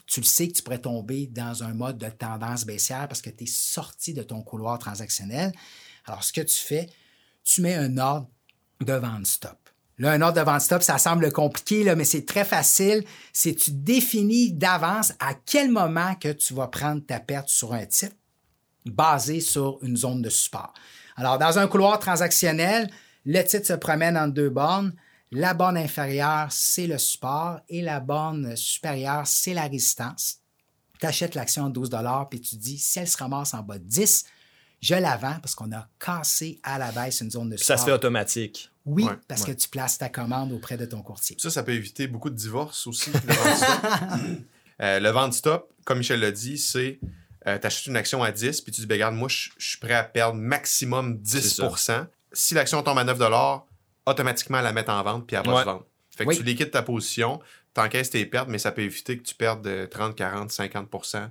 tu 0.05 0.21
le 0.21 0.25
sais 0.25 0.47
que 0.47 0.53
tu 0.53 0.63
pourrais 0.63 0.81
tomber 0.81 1.27
dans 1.27 1.63
un 1.63 1.73
mode 1.73 1.99
de 1.99 2.09
tendance 2.09 2.65
baissière 2.65 3.07
parce 3.07 3.21
que 3.21 3.29
tu 3.29 3.43
es 3.43 3.47
sorti 3.47 4.13
de 4.13 4.23
ton 4.23 4.41
couloir 4.41 4.79
transactionnel. 4.79 5.51
Alors, 6.05 6.23
ce 6.23 6.33
que 6.33 6.41
tu 6.41 6.55
fais, 6.55 6.89
tu 7.43 7.61
mets 7.61 7.75
un 7.75 7.97
ordre 7.99 8.27
de 8.81 8.93
vente 8.93 9.27
stop. 9.27 9.57
Là, 9.99 10.11
un 10.11 10.21
ordre 10.21 10.39
de 10.39 10.45
vente 10.45 10.61
stop, 10.61 10.81
ça 10.81 10.97
semble 10.97 11.31
compliqué, 11.31 11.93
mais 11.95 12.05
c'est 12.05 12.25
très 12.25 12.45
facile. 12.45 13.03
C'est 13.33 13.53
tu 13.53 13.71
définis 13.71 14.51
d'avance 14.51 15.13
à 15.19 15.33
quel 15.33 15.69
moment 15.69 16.15
que 16.15 16.31
tu 16.31 16.55
vas 16.55 16.67
prendre 16.67 17.05
ta 17.05 17.19
perte 17.19 17.49
sur 17.49 17.73
un 17.73 17.85
titre 17.85 18.15
basé 18.85 19.41
sur 19.41 19.77
une 19.83 19.97
zone 19.97 20.21
de 20.21 20.29
support. 20.29 20.73
Alors, 21.17 21.37
dans 21.37 21.59
un 21.59 21.67
couloir 21.67 21.99
transactionnel, 21.99 22.89
le 23.25 23.43
titre 23.43 23.67
se 23.67 23.73
promène 23.73 24.17
entre 24.17 24.33
deux 24.33 24.49
bornes. 24.49 24.93
La 25.31 25.53
borne 25.53 25.77
inférieure, 25.77 26.47
c'est 26.51 26.87
le 26.87 26.97
support 26.97 27.59
et 27.69 27.81
la 27.81 27.99
borne 27.99 28.55
supérieure, 28.55 29.27
c'est 29.27 29.53
la 29.53 29.63
résistance. 29.63 30.37
Tu 30.99 31.05
achètes 31.05 31.35
l'action 31.35 31.65
à 31.65 31.69
12 31.69 31.89
puis 32.29 32.41
tu 32.41 32.55
dis, 32.55 32.77
si 32.77 32.99
elle 32.99 33.07
se 33.07 33.17
ramasse 33.17 33.53
en 33.53 33.61
bas 33.61 33.77
de 33.77 33.83
10, 33.83 34.25
je 34.81 34.95
la 34.95 35.17
vends 35.17 35.37
parce 35.41 35.55
qu'on 35.55 35.71
a 35.71 35.87
cassé 35.99 36.59
à 36.63 36.77
la 36.77 36.91
baisse 36.91 37.21
une 37.21 37.29
zone 37.29 37.49
de 37.49 37.55
Puis 37.55 37.63
ça 37.65 37.75
support. 37.75 37.79
se 37.79 37.85
fait 37.85 37.95
automatique. 37.95 38.71
Oui, 38.85 39.03
Ouais, 39.03 39.13
parce 39.27 39.43
que 39.45 39.51
tu 39.51 39.67
places 39.67 39.97
ta 39.99 40.09
commande 40.09 40.51
auprès 40.51 40.77
de 40.77 40.85
ton 40.85 41.01
courtier. 41.03 41.37
Ça, 41.39 41.51
ça 41.51 41.61
peut 41.63 41.73
éviter 41.73 42.07
beaucoup 42.07 42.29
de 42.29 42.35
divorces 42.35 42.87
aussi, 42.87 43.11
le 43.11 43.33
vente 43.33 43.57
stop. 43.57 43.85
Euh, 44.81 44.97
le 45.01 45.31
stop, 45.33 45.73
comme 45.83 45.97
Michel 45.97 46.21
l'a 46.21 46.31
dit, 46.31 46.57
c'est 46.57 47.01
tu 47.45 47.67
achètes 47.67 47.87
une 47.87 47.97
action 47.97 48.23
à 48.23 48.31
10 48.31 48.61
puis 48.61 48.71
tu 48.71 48.79
dis, 48.79 48.87
ben, 48.87 48.95
regarde, 48.95 49.15
moi, 49.15 49.27
je 49.27 49.49
je 49.57 49.71
suis 49.71 49.77
prêt 49.77 49.93
à 49.93 50.05
perdre 50.05 50.39
maximum 50.39 51.17
10% 51.17 52.07
Si 52.31 52.53
l'action 52.53 52.81
tombe 52.81 52.97
à 52.97 53.03
9 53.03 53.17
automatiquement, 54.09 54.61
la 54.61 54.73
mettre 54.73 54.91
en 54.91 55.01
vente 55.03 55.27
puis 55.27 55.35
elle 55.35 55.45
va 55.45 55.53
Ouais. 55.53 55.59
se 55.61 55.65
vendre. 55.65 55.85
Fait 56.15 56.23
que 56.25 56.29
Oui. 56.29 56.37
tu 56.37 56.43
liquides 56.43 56.71
ta 56.71 56.81
position, 56.81 57.39
tu 57.73 57.81
encaisses 57.81 58.09
tes 58.09 58.25
pertes, 58.25 58.49
mais 58.49 58.57
ça 58.57 58.71
peut 58.71 58.81
éviter 58.81 59.17
que 59.17 59.23
tu 59.23 59.35
perdes 59.35 59.61
de 59.63 59.85
30, 59.85 60.15
40, 60.15 60.51
50% 60.51 61.29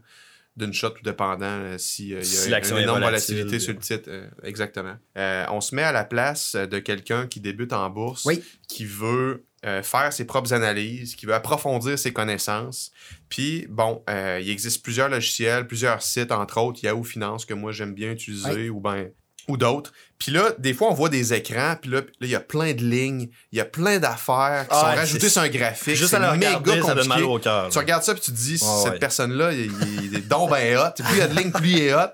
d'une 0.57 0.73
shot, 0.73 0.91
tout 0.91 1.05
dépendant 1.05 1.45
euh, 1.47 1.79
si, 1.79 2.15
euh, 2.15 2.21
y 2.21 2.55
a 2.55 2.59
une 2.59 2.79
énorme 2.79 3.01
volatile. 3.01 3.37
volatilité 3.37 3.61
sur 3.61 3.75
le 3.75 3.79
titre. 3.79 4.09
euh, 4.09 4.29
exactement. 4.43 4.97
Euh, 5.17 5.45
on 5.51 5.61
se 5.61 5.73
met 5.75 5.83
à 5.85 5.93
la 5.93 6.05
place 6.05 6.57
euh, 6.57 6.67
de 6.67 6.79
quelqu'un 6.81 7.27
qui 7.29 7.39
débute 7.41 7.73
en 7.73 7.89
bourse, 7.91 8.25
Oui. 8.25 8.43
qui 8.67 8.85
veut 8.85 9.45
euh, 9.65 9.83
faire 9.85 10.13
ses 10.13 10.25
propres 10.25 10.53
analyses, 10.53 11.15
qui 11.17 11.27
veut 11.27 11.35
approfondir 11.35 11.99
ses 11.99 12.13
connaissances. 12.13 12.91
Puis, 13.29 13.67
bon, 13.69 14.03
euh, 14.09 14.39
il 14.43 14.51
existe 14.51 14.83
plusieurs 14.85 15.09
logiciels, 15.09 15.67
plusieurs 15.67 16.01
sites, 16.03 16.33
entre 16.33 16.59
autres 16.61 16.83
Yahoo 16.83 17.03
Finance, 17.05 17.45
que 17.45 17.55
moi 17.55 17.71
j'aime 17.73 17.93
bien 17.95 18.11
utiliser, 18.13 18.69
ou 18.71 18.81
ben 18.81 19.11
ou 19.49 19.57
d'autres. 19.57 19.93
Puis 20.19 20.33
là, 20.33 20.53
des 20.59 20.75
fois, 20.75 20.89
on 20.91 20.95
voit 20.95 21.09
des 21.09 21.33
écrans, 21.33 21.77
puis 21.81 21.91
là, 21.91 22.03
il 22.21 22.29
y 22.29 22.35
a 22.35 22.41
plein 22.41 22.73
de 22.75 22.83
lignes, 22.83 23.29
il 23.53 23.59
y 23.59 23.61
a 23.61 23.65
plein 23.65 23.99
d'affaires 23.99 24.67
qui 24.69 24.75
Ah, 24.75 24.81
sont 24.81 24.87
c'est- 24.91 24.97
rajoutées 24.97 25.29
sur 25.29 25.43
un 25.43 25.49
graphique. 25.49 25.95
Juste 25.95 26.15
à 26.15 26.19
le 26.33 26.37
méga 26.39 26.83
ça 26.85 26.95
donne 26.95 27.09
mal 27.09 27.23
au 27.25 27.39
cœur. 27.39 27.69
Tu 27.71 27.79
regardes 27.79 28.03
ça, 28.03 28.15
puis 28.15 28.23
tu 28.23 28.31
te 28.33 28.37
dis, 28.37 28.53
Ouais, 28.63 28.83
cette 28.85 28.93
ouais. 28.95 28.99
personne-là, 28.99 29.53
il, 29.53 29.71
il 30.05 30.17
est 30.17 30.29
donc 30.29 30.51
ben 30.51 30.77
hot. 30.79 30.91
Plus 30.97 31.05
il 31.15 31.19
y 31.19 31.23
a 31.23 31.29
de 31.29 31.37
lignes, 31.39 31.53
plus 31.53 31.71
il 31.71 31.79
est 31.83 31.95
hot. 31.95 32.13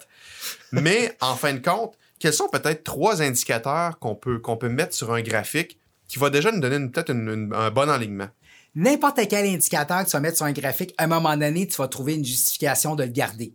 Mais, 0.72 1.16
en 1.20 1.34
fin 1.36 1.52
de 1.54 1.58
compte, 1.60 1.94
quels 2.18 2.32
sont 2.32 2.48
peut-être 2.48 2.84
trois 2.84 3.22
indicateurs 3.22 3.98
qu'on 3.98 4.14
peut, 4.14 4.38
qu'on 4.38 4.56
peut 4.56 4.68
mettre 4.68 4.94
sur 4.94 5.12
un 5.12 5.20
graphique 5.22 5.78
qui 6.08 6.18
va 6.18 6.30
déjà 6.30 6.52
nous 6.52 6.60
donner 6.60 6.76
une- 6.76 6.90
peut-être 6.90 7.10
un 7.10 7.70
bon 7.70 7.88
alignement? 7.88 8.28
N'importe 8.76 9.20
quel 9.28 9.46
indicateur 9.46 10.00
que 10.00 10.06
tu 10.10 10.12
vas 10.12 10.20
mettre 10.20 10.36
sur 10.38 10.46
un 10.46 10.52
graphique, 10.52 10.92
à 10.98 11.04
un 11.04 11.06
moment 11.06 11.36
donné, 11.36 11.66
tu 11.68 11.76
vas 11.76 11.86
trouver 11.88 12.14
une 12.14 12.24
justification 12.24 12.96
de 12.96 13.04
le 13.04 13.10
garder. 13.10 13.54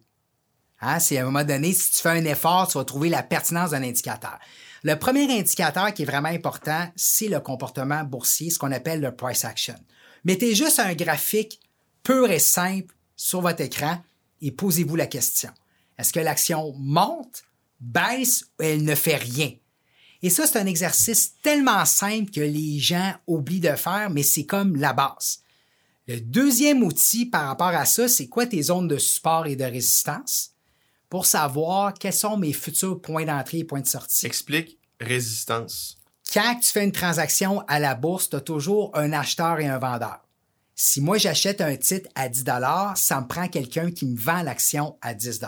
Hein? 0.82 1.00
C'est 1.00 1.18
à 1.18 1.22
un 1.22 1.26
moment 1.26 1.44
donné, 1.44 1.74
si 1.74 1.92
tu 1.92 2.00
fais 2.00 2.10
un 2.10 2.26
effort, 2.26 2.68
tu 2.68 2.78
vas 2.78 2.86
trouver 2.86 3.10
la 3.10 3.24
pertinence 3.24 3.72
d'un 3.72 3.84
indicateur. 3.84 4.40
Le 4.84 4.96
premier 4.96 5.24
indicateur 5.32 5.94
qui 5.94 6.04
est 6.04 6.06
vraiment 6.06 6.30
important, 6.30 6.90
c'est 6.96 7.28
le 7.28 7.40
comportement 7.40 8.04
boursier, 8.04 8.50
ce 8.50 8.58
qu'on 8.58 8.72
appelle 8.72 9.02
le 9.02 9.16
price 9.16 9.44
action. 9.44 9.76
Mettez 10.24 10.56
juste 10.56 10.80
un 10.80 10.94
graphique 10.94 11.60
pur 12.04 12.32
et 12.32 12.40
simple 12.40 12.94
sur 13.16 13.42
votre 13.42 13.62
écran 13.62 14.02
et 14.42 14.52
posez-vous 14.52 14.96
la 14.96 15.08
question. 15.08 15.50
Est-ce 15.98 16.14
que 16.14 16.20
l'action 16.20 16.74
monte, 16.78 17.44
baisse 17.82 18.46
ou 18.58 18.64
elle 18.64 18.84
ne 18.84 18.96
fait 18.96 19.18
rien? 19.18 19.52
Et 20.22 20.30
ça, 20.30 20.48
c'est 20.48 20.60
un 20.60 20.66
exercice 20.66 21.34
tellement 21.42 21.86
simple 21.86 22.32
que 22.32 22.42
les 22.42 22.80
gens 22.80 23.14
oublient 23.28 23.60
de 23.60 23.76
faire, 23.76 24.10
mais 24.10 24.24
c'est 24.24 24.46
comme 24.46 24.76
la 24.76 24.94
base. 24.94 25.40
Le 26.08 26.20
deuxième 26.20 26.84
outil 26.84 27.26
par 27.26 27.48
rapport 27.48 27.68
à 27.68 27.86
ça, 27.86 28.08
c'est 28.08 28.28
quoi 28.28 28.46
tes 28.46 28.64
zones 28.64 28.88
de 28.88 28.98
support 28.98 29.48
et 29.48 29.56
de 29.56 29.64
résistance? 29.64 30.52
Pour 31.10 31.26
savoir 31.26 31.94
quels 31.94 32.14
sont 32.14 32.38
mes 32.38 32.54
futurs 32.54 33.02
points 33.02 33.26
d'entrée 33.26 33.60
et 33.60 33.64
points 33.64 33.82
de 33.82 33.88
sortie. 33.88 34.26
Explique 34.26 34.80
résistance. 35.00 35.98
Quand 36.32 36.60
tu 36.62 36.72
fais 36.72 36.84
une 36.84 36.92
transaction 36.92 37.62
à 37.68 37.80
la 37.80 37.96
bourse, 37.96 38.30
tu 38.30 38.36
as 38.36 38.42
toujours 38.42 38.92
un 38.96 39.14
acheteur 39.14 39.60
et 39.60 39.68
un 39.68 39.80
vendeur. 39.80 40.20
Si 40.76 41.02
moi 41.02 41.18
j'achète 41.18 41.60
un 41.60 41.76
titre 41.76 42.10
à 42.16 42.30
10 42.30 42.44
ça 42.96 43.20
me 43.20 43.28
prend 43.28 43.48
quelqu'un 43.48 43.92
qui 43.92 44.06
me 44.06 44.18
vend 44.18 44.44
l'action 44.44 44.98
à 45.02 45.14
10 45.14 45.42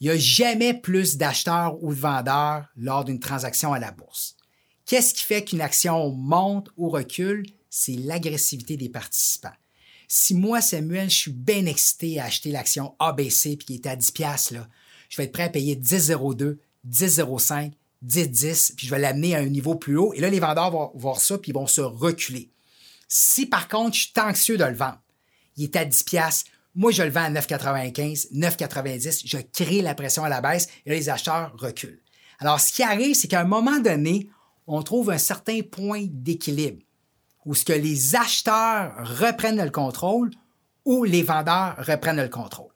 Il 0.00 0.08
n'y 0.08 0.10
a 0.10 0.16
jamais 0.16 0.72
plus 0.72 1.16
d'acheteurs 1.16 1.82
ou 1.82 1.92
de 1.92 2.00
vendeurs 2.00 2.66
lors 2.76 3.04
d'une 3.04 3.20
transaction 3.20 3.72
à 3.72 3.78
la 3.78 3.90
bourse. 3.90 4.36
Qu'est-ce 4.86 5.14
qui 5.14 5.22
fait 5.22 5.44
qu'une 5.44 5.60
action 5.60 6.10
monte 6.10 6.70
ou 6.76 6.88
recule? 6.88 7.44
C'est 7.68 7.96
l'agressivité 7.96 8.76
des 8.76 8.88
participants. 8.88 9.52
Si 10.14 10.34
moi, 10.34 10.60
Samuel, 10.60 11.08
je 11.08 11.16
suis 11.16 11.32
bien 11.32 11.64
excité 11.64 12.20
à 12.20 12.24
acheter 12.24 12.50
l'action 12.50 12.94
ABC 12.98 13.56
puis 13.56 13.64
qui 13.64 13.74
est 13.76 13.86
à 13.86 13.96
10 13.96 14.12
là, 14.50 14.68
je 15.08 15.16
vais 15.16 15.24
être 15.24 15.32
prêt 15.32 15.44
à 15.44 15.48
payer 15.48 15.74
10,02, 15.74 16.58
10,05, 16.86 17.72
10-10, 18.04 18.74
puis 18.76 18.86
je 18.86 18.90
vais 18.90 18.98
l'amener 18.98 19.34
à 19.34 19.38
un 19.38 19.46
niveau 19.46 19.74
plus 19.74 19.96
haut. 19.96 20.12
Et 20.12 20.20
là, 20.20 20.28
les 20.28 20.38
vendeurs 20.38 20.70
vont 20.70 20.92
voir 20.96 21.18
ça, 21.18 21.38
puis 21.38 21.52
ils 21.52 21.54
vont 21.54 21.66
se 21.66 21.80
reculer. 21.80 22.50
Si 23.08 23.46
par 23.46 23.68
contre, 23.68 23.96
je 23.96 24.02
suis 24.02 24.12
anxieux 24.18 24.58
de 24.58 24.64
le 24.64 24.74
vendre, 24.74 25.00
il 25.56 25.64
est 25.64 25.76
à 25.76 25.86
10 25.86 26.02
pièces. 26.02 26.44
Moi, 26.74 26.92
je 26.92 27.04
le 27.04 27.10
vends 27.10 27.24
à 27.24 27.30
9,95, 27.30 28.34
9,90. 28.34 29.22
Je 29.24 29.38
crée 29.38 29.80
la 29.80 29.94
pression 29.94 30.24
à 30.24 30.28
la 30.28 30.42
baisse 30.42 30.68
et 30.84 30.90
là, 30.90 30.96
les 30.96 31.08
acheteurs 31.08 31.56
reculent. 31.56 32.02
Alors, 32.38 32.60
ce 32.60 32.70
qui 32.70 32.82
arrive, 32.82 33.14
c'est 33.14 33.28
qu'à 33.28 33.40
un 33.40 33.44
moment 33.44 33.80
donné, 33.80 34.28
on 34.66 34.82
trouve 34.82 35.08
un 35.08 35.16
certain 35.16 35.62
point 35.62 36.04
d'équilibre 36.06 36.82
où 37.44 37.54
ce 37.54 37.64
que 37.64 37.72
les 37.72 38.14
acheteurs 38.16 38.92
reprennent 39.20 39.62
le 39.62 39.70
contrôle 39.70 40.30
ou 40.84 41.04
les 41.04 41.22
vendeurs 41.22 41.76
reprennent 41.78 42.20
le 42.20 42.28
contrôle. 42.28 42.72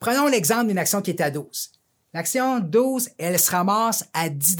Prenons 0.00 0.26
l'exemple 0.26 0.68
d'une 0.68 0.78
action 0.78 1.02
qui 1.02 1.10
est 1.10 1.20
à 1.20 1.30
12. 1.30 1.72
L'action 2.14 2.60
12, 2.60 3.10
elle 3.18 3.38
se 3.38 3.50
ramasse 3.50 4.08
à 4.12 4.28
10 4.28 4.56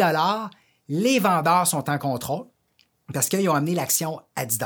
Les 0.88 1.19
vendeurs 1.19 1.67
sont 1.67 1.88
en 1.88 1.99
contrôle 1.99 2.47
parce 3.12 3.29
qu'ils 3.29 3.49
ont 3.49 3.55
amené 3.55 3.75
l'action 3.75 4.21
à 4.37 4.45
10 4.45 4.59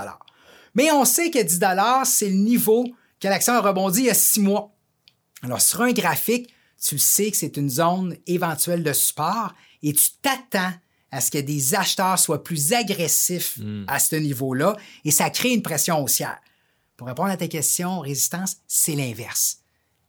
Mais 0.74 0.90
on 0.90 1.04
sait 1.04 1.30
que 1.30 1.42
10 1.42 1.60
c'est 2.04 2.28
le 2.28 2.36
niveau 2.36 2.84
que 3.20 3.28
l'action 3.28 3.54
a 3.54 3.60
rebondi 3.60 4.00
il 4.00 4.06
y 4.06 4.10
a 4.10 4.14
six 4.14 4.40
mois. 4.40 4.74
Alors, 5.42 5.60
sur 5.60 5.82
un 5.82 5.92
graphique, 5.92 6.52
tu 6.80 6.98
sais 6.98 7.30
que 7.30 7.36
c'est 7.36 7.56
une 7.56 7.70
zone 7.70 8.16
éventuelle 8.26 8.82
de 8.82 8.92
support 8.92 9.54
et 9.82 9.92
tu 9.92 10.10
t'attends 10.20 10.72
à 11.12 11.20
ce 11.20 11.30
que 11.30 11.38
des 11.38 11.74
acheteurs 11.74 12.18
soient 12.18 12.42
plus 12.42 12.72
agressifs 12.72 13.58
hmm. 13.58 13.84
à 13.86 13.98
ce 13.98 14.16
niveau-là 14.16 14.76
et 15.04 15.10
ça 15.10 15.30
crée 15.30 15.50
une 15.50 15.62
pression 15.62 16.02
haussière. 16.02 16.38
Pour 16.96 17.06
répondre 17.06 17.30
à 17.30 17.36
ta 17.36 17.48
question, 17.48 18.00
résistance, 18.00 18.56
c'est 18.66 18.94
l'inverse. 18.94 19.58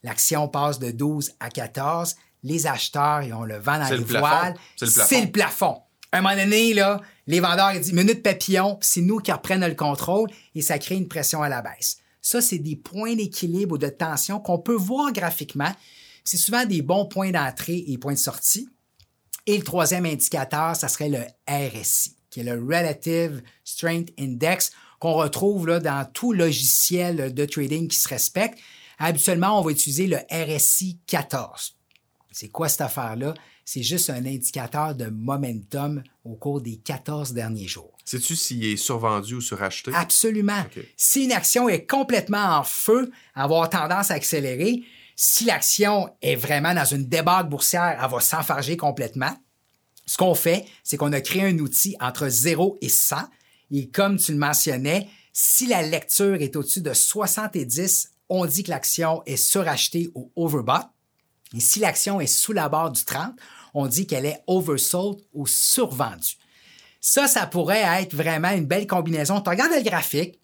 L'action 0.02 0.48
passe 0.48 0.80
de 0.80 0.92
12 0.92 1.34
à 1.40 1.50
14, 1.50 2.16
les 2.44 2.68
acheteurs, 2.68 3.22
ils 3.22 3.34
ont 3.34 3.44
le 3.44 3.58
vent 3.58 3.80
dans 3.80 3.90
les 3.90 4.04
voiles. 4.04 4.56
C'est 4.76 5.22
le, 5.22 5.32
plafond. 5.32 5.78
À 6.12 6.18
un 6.18 6.22
moment 6.22 6.36
donné, 6.36 6.74
là, 6.74 7.02
les 7.28 7.40
vendeurs 7.40 7.72
ils 7.74 7.82
disent 7.82 7.94
minute 7.94 8.22
papillon, 8.22 8.78
c'est 8.82 9.02
nous 9.02 9.20
qui 9.20 9.32
reprennent 9.32 9.66
le 9.66 9.76
contrôle 9.76 10.30
et 10.56 10.62
ça 10.62 10.78
crée 10.78 10.96
une 10.96 11.08
pression 11.08 11.42
à 11.42 11.50
la 11.50 11.62
baisse. 11.62 12.00
Ça, 12.22 12.42
c'est 12.42 12.60
des 12.60 12.76
points 12.76 13.16
d'équilibre 13.16 13.76
ou 13.76 13.78
de 13.78 13.90
tension 13.90 14.40
qu'on 14.40 14.60
peut 14.60 14.76
voir 14.76 15.12
graphiquement. 15.12 15.72
C'est 16.24 16.38
souvent 16.38 16.66
des 16.66 16.82
bons 16.82 17.06
points 17.06 17.32
d'entrée 17.32 17.84
et 17.88 17.98
points 17.98 18.14
de 18.14 18.18
sortie. 18.18 18.70
Et 19.46 19.58
le 19.58 19.64
troisième 19.64 20.06
indicateur, 20.06 20.76
ça 20.76 20.88
serait 20.88 21.10
le 21.10 21.24
RSI, 21.50 22.16
qui 22.30 22.40
est 22.40 22.44
le 22.44 22.54
Relative 22.54 23.42
Strength 23.64 24.10
Index, 24.20 24.72
qu'on 25.00 25.14
retrouve 25.14 25.68
là, 25.68 25.80
dans 25.80 26.10
tout 26.12 26.32
logiciel 26.32 27.34
de 27.34 27.46
trading 27.46 27.90
qui 27.90 27.98
se 27.98 28.08
respecte. 28.08 28.58
Habituellement, 29.00 29.60
on 29.60 29.64
va 29.64 29.72
utiliser 29.72 30.08
le 30.08 30.18
RSI 30.32 31.00
14. 31.08 31.76
C'est 32.32 32.48
quoi 32.48 32.70
cette 32.70 32.82
affaire-là? 32.82 33.34
C'est 33.66 33.84
juste 33.84 34.10
un 34.10 34.26
indicateur 34.26 34.96
de 34.96 35.06
momentum 35.08 36.04
au 36.26 36.36
cours 36.36 36.62
des 36.62 36.78
14 36.78 37.34
derniers 37.34 37.68
jours. 37.68 37.94
Sais-tu 38.06 38.36
s'il 38.36 38.66
est 38.66 38.78
survendu 38.78 39.36
ou 39.36 39.42
suracheté? 39.42 39.92
Absolument. 39.94 40.66
Si 40.98 41.26
une 41.26 41.32
action 41.32 41.70
est 41.70 41.86
complètement 41.86 42.58
en 42.58 42.64
feu, 42.64 43.12
avoir 43.36 43.70
tendance 43.70 44.12
à 44.12 44.16
accélérer. 44.16 44.84
Si 45.16 45.46
l'action 45.46 46.10
est 46.22 46.36
vraiment 46.36 46.74
dans 46.74 46.86
une 46.86 47.08
débâcle 47.08 47.50
boursière, 47.50 48.00
elle 48.02 48.10
va 48.10 48.20
s'enfarger 48.20 48.78
complètement. 48.78 49.34
Ce 50.06 50.18
qu'on 50.18 50.36
fait, 50.36 50.66
c'est 50.84 50.98
qu'on 50.98 51.14
a 51.14 51.22
créé 51.22 51.44
un 51.44 51.60
outil 51.60 51.96
entre 52.00 52.28
0 52.28 52.78
et 52.82 52.90
100. 52.90 53.18
Et 53.72 53.90
comme 53.90 54.18
tu 54.18 54.32
le 54.32 54.38
mentionnais, 54.38 55.10
si 55.32 55.66
la 55.66 55.82
lecture 55.82 56.36
est 56.36 56.56
au-dessus 56.56 56.82
de 56.82 56.94
70, 56.94 58.12
on 58.30 58.46
dit 58.46 58.64
que 58.64 58.70
l'action 58.70 59.24
est 59.26 59.38
surachetée 59.38 60.12
ou 60.16 60.32
overbought. 60.36 60.90
Et 61.56 61.60
si 61.60 61.80
l'action 61.80 62.20
est 62.20 62.28
sous 62.28 62.52
la 62.52 62.70
barre 62.70 62.92
du 62.92 63.04
30, 63.04 63.34
on 63.74 63.88
dit 63.88 64.08
qu'elle 64.08 64.26
est 64.26 64.44
oversold 64.48 65.20
ou 65.34 65.48
survendue. 65.48 66.38
Ça, 67.00 67.28
ça 67.28 67.46
pourrait 67.48 67.84
être 68.02 68.16
vraiment 68.16 68.52
une 68.52 68.66
belle 68.66 68.88
combinaison. 68.88 69.42
Tu 69.42 69.50
regardes 69.50 69.74
le 69.74 69.84
graphique, 69.84 70.40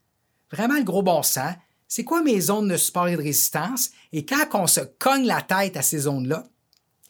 vraiment 0.52 0.78
le 0.78 0.84
gros 0.84 1.04
bon 1.04 1.24
sens. 1.24 1.54
C'est 1.90 2.04
quoi 2.04 2.22
mes 2.22 2.40
zones 2.40 2.68
de 2.68 2.78
support 2.78 3.08
et 3.08 3.18
de 3.18 3.22
résistance? 3.22 3.90
Et 4.14 4.24
quand 4.24 4.46
on 4.54 4.68
se 4.68 4.82
cogne 5.00 5.26
la 5.26 5.42
tête 5.42 5.76
à 5.76 5.82
ces 5.82 6.00
zones-là, 6.00 6.46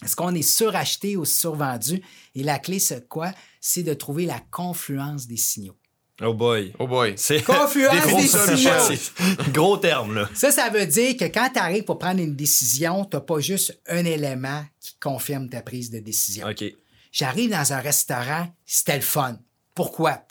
est-ce 0.04 0.16
qu'on 0.16 0.34
est 0.34 0.42
suracheté 0.42 1.18
ou 1.18 1.26
survendu? 1.26 2.02
Et 2.34 2.44
la 2.44 2.60
clé, 2.60 2.80
c'est 2.80 3.08
quoi? 3.10 3.34
C'est 3.60 3.84
de 3.84 3.94
trouver 3.94 4.26
la 4.26 4.40
confluence 4.52 5.28
des 5.28 5.36
signaux. 5.36 5.76
Oh 6.22 6.34
boy. 6.34 6.74
Oh 6.80 6.88
boy. 6.88 7.14
C'est 7.18 7.44
Confluence 7.44 8.08
des, 8.16 8.56
signaux. 8.56 9.52
Gros 9.52 9.78
terme, 9.78 10.16
là. 10.16 10.30
Ça, 10.34 10.50
ça 10.50 10.70
veut 10.70 10.86
dire 10.86 11.18
que 11.18 11.26
quand 11.26 11.50
tu 11.54 11.60
arrives 11.60 11.84
pour 11.84 12.00
prendre 12.00 12.22
une 12.22 12.36
décision, 12.38 13.04
tu 13.04 13.18
n'as 13.18 13.22
pas 13.22 13.42
juste 13.42 13.78
un 13.88 14.06
élément 14.06 14.64
qui 14.80 14.96
confirme 15.02 15.50
ta 15.50 15.62
prise 15.62 15.92
de 15.92 16.00
décision. 16.00 16.48
OK. 16.48 16.64
J'arrive 17.12 17.52
dans 17.52 17.74
un 17.74 17.80
restaurant, 17.80 18.48
c'était 18.66 18.96
le 18.96 19.02
fun. 19.02 19.38
Pourquoi? 19.76 20.26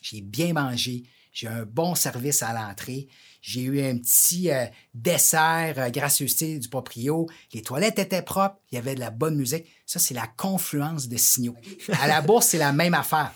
J'ai 0.00 0.22
bien 0.22 0.54
mangé, 0.54 1.02
j'ai 1.32 1.48
un 1.48 1.64
bon 1.64 1.94
service 1.94 2.42
à 2.42 2.54
l'entrée, 2.54 3.08
j'ai 3.46 3.60
eu 3.60 3.82
un 3.82 3.98
petit 3.98 4.50
euh, 4.50 4.64
dessert 4.94 5.74
euh, 5.76 5.90
gracieuseté 5.90 6.58
du 6.58 6.70
proprio, 6.70 7.28
les 7.52 7.60
toilettes 7.60 7.98
étaient 7.98 8.22
propres, 8.22 8.56
il 8.72 8.76
y 8.76 8.78
avait 8.78 8.94
de 8.94 9.00
la 9.00 9.10
bonne 9.10 9.36
musique. 9.36 9.66
Ça, 9.84 9.98
c'est 9.98 10.14
la 10.14 10.26
confluence 10.26 11.08
de 11.08 11.18
signaux. 11.18 11.54
À 12.00 12.06
la 12.06 12.22
bourse, 12.22 12.46
c'est 12.46 12.58
la 12.58 12.72
même 12.72 12.94
affaire 12.94 13.34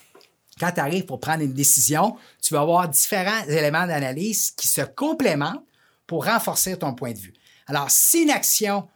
quand 0.58 0.72
tu 0.72 0.80
arrives 0.80 1.04
pour 1.04 1.20
prendre 1.20 1.44
une 1.44 1.52
décision, 1.52 2.16
tu 2.42 2.54
vas 2.54 2.62
avoir 2.62 2.88
différents 2.88 3.44
éléments 3.46 3.86
d'analyse 3.86 4.50
qui 4.50 4.66
se 4.66 4.80
complémentent 4.80 5.62
pour 6.04 6.24
renforcer 6.24 6.76
ton 6.76 6.94
point 6.94 7.12
de 7.12 7.18
vue. 7.18 7.34
Alors, 7.68 7.92
si 7.92 8.22
une 8.22 8.30
action 8.30 8.88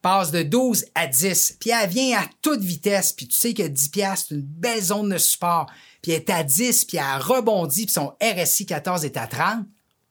passe 0.00 0.30
de 0.30 0.44
12 0.44 0.84
à 0.94 1.08
10, 1.08 1.56
puis 1.58 1.70
elle 1.70 1.88
vient 1.88 2.20
à 2.20 2.26
toute 2.40 2.60
vitesse, 2.60 3.12
puis 3.12 3.26
tu 3.26 3.34
sais 3.34 3.52
que 3.52 3.66
10 3.66 3.88
pièces 3.88 4.26
c'est 4.28 4.36
une 4.36 4.42
belle 4.42 4.80
zone 4.80 5.08
de 5.08 5.18
support, 5.18 5.66
puis 6.02 6.12
elle 6.12 6.20
est 6.20 6.30
à 6.30 6.44
10, 6.44 6.84
puis 6.84 6.98
elle 6.98 7.20
rebondit, 7.20 7.86
puis 7.86 7.94
son 7.94 8.14
RSI 8.22 8.64
14 8.66 9.04
est 9.04 9.16
à 9.16 9.26
30, 9.26 9.66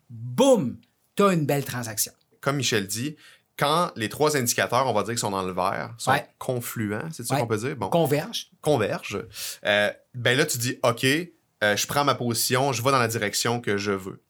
boum, 0.10 0.78
tu 1.16 1.24
as 1.24 1.34
une 1.34 1.46
belle 1.46 1.66
transaction. 1.66 2.14
Comme 2.42 2.58
Michel 2.58 2.88
dit, 2.88 3.16
quand 3.58 3.92
les 3.96 4.08
trois 4.08 4.38
indicateurs, 4.38 4.88
on 4.88 4.94
va 4.94 5.02
dire 5.02 5.12
qu'ils 5.12 5.20
sont 5.20 5.32
dans 5.32 5.42
le 5.42 5.52
vert, 5.52 5.94
sont 5.98 6.14
confluents, 6.38 7.10
c'est 7.12 7.26
ça 7.26 7.38
qu'on 7.38 7.48
peut 7.48 7.58
dire? 7.58 7.76
Bon. 7.76 7.90
Convergent. 7.90 8.48
Convergent. 8.62 9.24
Euh, 9.66 9.92
ben 10.14 10.38
là, 10.38 10.46
tu 10.46 10.60
dis, 10.60 10.78
OK, 10.84 11.04
euh, 11.04 11.76
je 11.76 11.88
prends 11.88 12.04
ma 12.04 12.14
position, 12.14 12.72
je 12.72 12.84
vais 12.84 12.92
dans 12.92 13.00
la 13.00 13.08
direction 13.08 13.60
que 13.60 13.78
je 13.78 13.92
veux. 13.92 14.22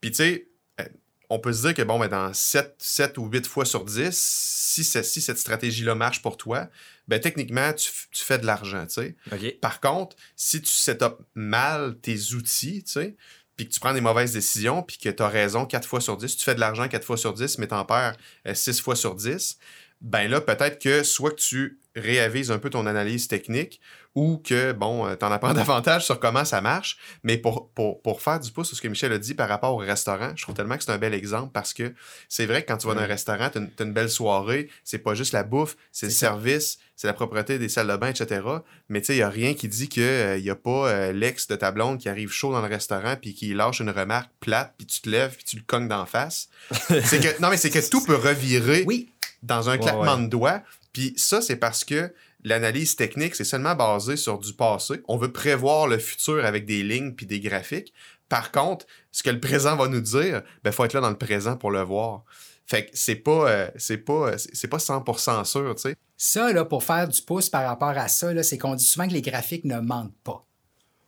Puis 0.00 0.10
tu 0.10 0.16
sais, 0.16 0.48
euh, 0.80 0.84
on 1.30 1.40
peut 1.40 1.52
se 1.52 1.62
dire 1.62 1.74
que 1.74 1.82
bon, 1.82 1.98
ben, 1.98 2.06
dans 2.06 2.32
7, 2.32 2.76
7 2.78 3.18
ou 3.18 3.26
8 3.26 3.46
fois 3.46 3.64
sur 3.64 3.84
10, 3.84 4.16
si, 4.16 4.84
si 4.84 5.20
cette 5.20 5.38
stratégie-là 5.38 5.96
marche 5.96 6.22
pour 6.22 6.36
toi, 6.36 6.68
ben 7.08 7.20
techniquement, 7.20 7.72
tu, 7.72 7.90
tu 8.12 8.24
fais 8.24 8.38
de 8.38 8.46
l'argent, 8.46 8.86
tu 8.86 9.16
sais. 9.30 9.58
Par 9.60 9.80
contre, 9.80 10.14
si 10.36 10.62
tu 10.62 10.70
set 10.70 11.02
up 11.02 11.18
mal 11.34 11.98
tes 12.00 12.34
outils, 12.34 12.84
tu 12.84 12.92
sais, 12.92 13.16
puis 13.56 13.68
que 13.68 13.72
tu 13.72 13.80
prends 13.80 13.94
des 13.94 14.00
mauvaises 14.00 14.32
décisions, 14.32 14.82
puis 14.82 14.98
que 14.98 15.08
tu 15.08 15.22
as 15.22 15.28
raison 15.28 15.66
4 15.66 15.88
fois 15.88 16.00
sur 16.00 16.16
10, 16.16 16.36
tu 16.36 16.44
fais 16.44 16.54
de 16.54 16.60
l'argent 16.60 16.88
4 16.88 17.04
fois 17.04 17.16
sur 17.16 17.32
10, 17.32 17.58
mais 17.58 17.66
tu 17.66 17.74
en 17.74 17.84
perds 17.84 18.16
6 18.52 18.80
fois 18.80 18.96
sur 18.96 19.14
10, 19.14 19.58
ben 20.00 20.30
là, 20.30 20.40
peut-être 20.40 20.78
que 20.80 21.02
soit 21.02 21.30
que 21.30 21.40
tu 21.40 21.78
réavises 21.94 22.50
un 22.50 22.58
peu 22.58 22.68
ton 22.68 22.86
analyse 22.86 23.28
technique 23.28 23.80
ou 24.16 24.38
que, 24.38 24.72
bon, 24.72 25.06
euh, 25.06 25.14
tu 25.14 25.24
en 25.24 25.30
apprends 25.30 25.54
davantage 25.54 26.04
sur 26.04 26.18
comment 26.18 26.44
ça 26.44 26.60
marche. 26.60 26.98
Mais 27.22 27.38
pour, 27.38 27.70
pour, 27.70 28.20
faire 28.20 28.40
du 28.40 28.50
pouce 28.50 28.68
sur 28.68 28.76
ce 28.76 28.82
que 28.82 28.88
Michel 28.88 29.12
a 29.12 29.18
dit 29.18 29.34
par 29.34 29.48
rapport 29.48 29.72
au 29.72 29.76
restaurant, 29.76 30.32
je 30.34 30.42
trouve 30.42 30.54
tellement 30.54 30.76
que 30.76 30.82
c'est 30.82 30.90
un 30.90 30.98
bel 30.98 31.14
exemple 31.14 31.50
parce 31.52 31.72
que 31.72 31.94
c'est 32.28 32.46
vrai 32.46 32.62
que 32.62 32.68
quand 32.68 32.78
tu 32.78 32.88
vas 32.88 32.94
dans 32.94 33.02
un 33.02 33.06
restaurant, 33.06 33.50
tu 33.50 33.58
as, 33.58 33.84
une 33.84 33.92
belle 33.92 34.10
soirée, 34.10 34.68
c'est 34.82 34.98
pas 34.98 35.14
juste 35.14 35.32
la 35.32 35.44
bouffe, 35.44 35.76
c'est 35.92 36.06
le 36.06 36.12
service, 36.12 36.78
c'est 36.96 37.06
la 37.06 37.12
propreté 37.12 37.58
des 37.58 37.68
salles 37.68 37.88
de 37.88 37.96
bain, 37.96 38.08
etc. 38.08 38.40
Mais 38.88 39.00
tu 39.00 39.06
sais, 39.06 39.14
il 39.14 39.18
n'y 39.18 39.22
a 39.22 39.28
rien 39.28 39.54
qui 39.54 39.68
dit 39.68 39.88
qu'il 39.88 40.02
n'y 40.02 40.48
euh, 40.48 40.52
a 40.52 40.56
pas 40.56 40.88
euh, 40.88 41.12
l'ex 41.12 41.46
de 41.46 41.54
ta 41.54 41.70
blonde 41.70 41.98
qui 41.98 42.08
arrive 42.08 42.30
chaud 42.30 42.52
dans 42.52 42.62
le 42.62 42.68
restaurant 42.68 43.16
puis 43.20 43.34
qui 43.34 43.54
lâche 43.54 43.80
une 43.80 43.90
remarque 43.90 44.30
plate 44.40 44.74
puis 44.78 44.86
tu 44.86 45.02
te 45.02 45.10
lèves 45.10 45.36
puis 45.36 45.44
tu 45.44 45.56
le 45.56 45.62
cognes 45.66 45.88
d'en 45.88 46.06
face. 46.06 46.48
c'est 46.88 47.20
que, 47.20 47.40
non, 47.40 47.50
mais 47.50 47.58
c'est 47.58 47.70
que 47.70 47.86
tout 47.90 48.02
peut 48.04 48.16
revirer. 48.16 48.84
Oui 48.86 49.10
dans 49.46 49.70
un 49.70 49.78
claquement 49.78 50.18
de 50.18 50.26
doigts. 50.26 50.62
Puis 50.92 51.14
ça, 51.16 51.40
c'est 51.40 51.56
parce 51.56 51.84
que 51.84 52.12
l'analyse 52.46 52.94
technique, 52.94 53.34
c'est 53.34 53.44
seulement 53.44 53.74
basé 53.74 54.16
sur 54.16 54.38
du 54.38 54.52
passé. 54.52 55.02
On 55.08 55.16
veut 55.16 55.32
prévoir 55.32 55.88
le 55.88 55.98
futur 55.98 56.44
avec 56.44 56.64
des 56.64 56.84
lignes 56.84 57.12
puis 57.12 57.26
des 57.26 57.40
graphiques. 57.40 57.92
Par 58.28 58.52
contre, 58.52 58.86
ce 59.10 59.24
que 59.24 59.30
le 59.30 59.40
présent 59.40 59.76
va 59.76 59.88
nous 59.88 60.00
dire, 60.00 60.42
ben 60.62 60.72
faut 60.72 60.84
être 60.84 60.92
là 60.92 61.00
dans 61.00 61.10
le 61.10 61.18
présent 61.18 61.56
pour 61.56 61.72
le 61.72 61.82
voir. 61.82 62.22
Fait 62.64 62.86
que 62.86 62.90
c'est 62.94 63.16
pas 63.16 63.50
euh, 63.50 63.70
c'est 63.76 63.98
pas 63.98 64.38
c'est 64.38 64.68
pas 64.68 64.78
100% 64.78 65.44
sûr, 65.44 65.74
tu 65.74 65.82
sais. 65.82 65.96
Ça 66.16 66.52
là 66.52 66.64
pour 66.64 66.84
faire 66.84 67.08
du 67.08 67.20
pouce 67.20 67.50
par 67.50 67.66
rapport 67.66 67.88
à 67.98 68.08
ça 68.08 68.42
c'est 68.44 68.58
qu'on 68.58 68.76
dit 68.76 68.84
souvent 68.84 69.08
que 69.08 69.12
les 69.12 69.22
graphiques 69.22 69.64
ne 69.64 69.80
mentent 69.80 70.16
pas. 70.22 70.44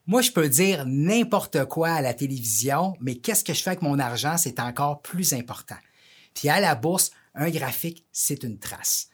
Moi, 0.06 0.22
je 0.22 0.32
peux 0.32 0.48
dire 0.48 0.84
n'importe 0.86 1.66
quoi 1.66 1.90
à 1.90 2.00
la 2.00 2.14
télévision, 2.14 2.96
mais 3.00 3.16
qu'est-ce 3.16 3.44
que 3.44 3.52
je 3.52 3.62
fais 3.62 3.70
avec 3.70 3.82
mon 3.82 3.98
argent, 3.98 4.38
c'est 4.38 4.58
encore 4.58 5.02
plus 5.02 5.34
important. 5.34 5.76
Puis 6.34 6.48
à 6.48 6.60
la 6.60 6.74
bourse, 6.74 7.10
un 7.34 7.50
graphique, 7.50 8.06
c'est 8.10 8.42
une 8.42 8.58
trace. 8.58 9.10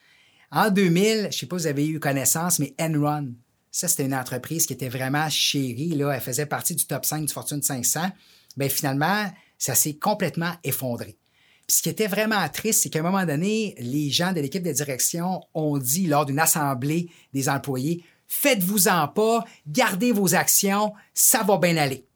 En 0.54 0.70
2000, 0.70 1.30
je 1.32 1.38
sais 1.38 1.46
pas 1.46 1.58
si 1.58 1.64
vous 1.64 1.68
avez 1.68 1.88
eu 1.88 1.99
connaissance, 1.99 2.61
mais 2.61 2.75
Enron, 2.80 3.34
ça, 3.73 3.88
c'était 3.88 4.04
une 4.04 4.14
entreprise 4.14 4.66
qui 4.66 4.73
était 4.73 4.88
vraiment 4.88 5.28
chérie. 5.28 5.96
Là. 5.96 6.12
Elle 6.12 6.20
faisait 6.20 6.46
partie 6.46 6.76
du 6.76 6.87
top 6.87 7.04
5 7.04 7.26
du 7.26 7.32
Fortune 7.32 7.61
500. 7.61 8.12
Bien, 8.56 8.68
finalement, 8.68 9.28
ça 9.58 9.75
s'est 9.75 9.94
complètement 9.94 10.52
effondré. 10.62 11.18
Puis 11.66 11.78
ce 11.78 11.82
qui 11.82 11.88
était 11.88 12.06
vraiment 12.06 12.49
triste, 12.49 12.82
c'est 12.82 12.90
qu'à 12.90 13.00
un 13.00 13.02
moment 13.02 13.26
donné, 13.26 13.75
les 13.80 14.11
gens 14.11 14.32
de 14.32 14.40
l'équipe 14.40 14.62
de 14.62 14.70
direction 14.70 15.40
ont 15.54 15.76
dit 15.76 16.06
lors 16.06 16.25
d'une 16.25 16.38
assemblée 16.38 17.11
des 17.32 17.49
employés, 17.49 18.04
faites-vous-en 18.28 19.08
pas, 19.08 19.44
gardez 19.66 20.12
vos 20.12 20.37
actions, 20.37 20.92
ça 21.14 21.42
va 21.42 21.58
bien 21.58 21.76
aller. 21.78 22.06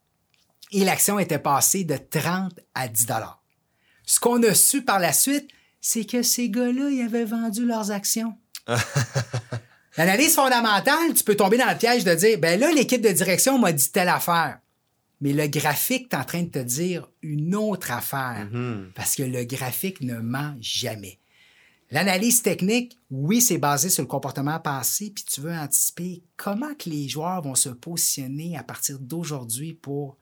Et 0.70 0.84
l'action 0.84 1.18
était 1.18 1.40
passée 1.40 1.82
de 1.82 1.96
30 1.96 2.52
à 2.74 2.86
10 2.86 3.06
dollars. 3.06 3.42
Ce 4.06 4.20
qu'on 4.20 4.40
a 4.44 4.54
su 4.54 4.84
par 4.84 5.00
la 5.00 5.12
suite, 5.12 5.48
c'est 5.80 6.04
que 6.04 6.22
ces 6.22 6.50
gars-là, 6.50 6.90
ils 6.90 7.02
avaient 7.02 7.24
vendu 7.24 7.64
leurs 7.64 7.90
actions. 7.90 8.34
L'analyse 9.96 10.34
fondamentale, 10.34 11.14
tu 11.14 11.24
peux 11.24 11.34
tomber 11.34 11.58
dans 11.58 11.70
le 11.70 11.76
piège 11.76 12.04
de 12.04 12.14
dire, 12.14 12.38
ben 12.38 12.58
là, 12.58 12.70
l'équipe 12.72 13.02
de 13.02 13.08
direction 13.08 13.58
m'a 13.58 13.72
dit 13.72 13.90
telle 13.90 14.08
affaire. 14.08 14.58
Mais 15.20 15.32
le 15.32 15.48
graphique 15.48 16.08
est 16.12 16.16
en 16.16 16.24
train 16.24 16.42
de 16.42 16.50
te 16.50 16.58
dire 16.60 17.08
une 17.22 17.54
autre 17.56 17.90
affaire. 17.90 18.48
Mhm. 18.52 18.92
Parce 18.94 19.16
que 19.16 19.24
le 19.24 19.44
graphique 19.44 20.00
ne 20.00 20.18
ment 20.18 20.54
jamais. 20.60 21.18
L'analyse 21.90 22.42
technique, 22.42 22.98
oui, 23.10 23.40
c'est 23.40 23.58
basé 23.58 23.88
sur 23.88 24.02
le 24.02 24.08
comportement 24.08 24.60
passé, 24.60 25.10
puis 25.14 25.24
tu 25.24 25.40
veux 25.40 25.52
anticiper 25.52 26.22
comment 26.36 26.74
que 26.74 26.90
les 26.90 27.08
joueurs 27.08 27.40
vont 27.42 27.54
se 27.54 27.70
positionner 27.70 28.58
à 28.58 28.62
partir 28.62 28.98
d'aujourd'hui 28.98 29.72
pour 29.72 30.18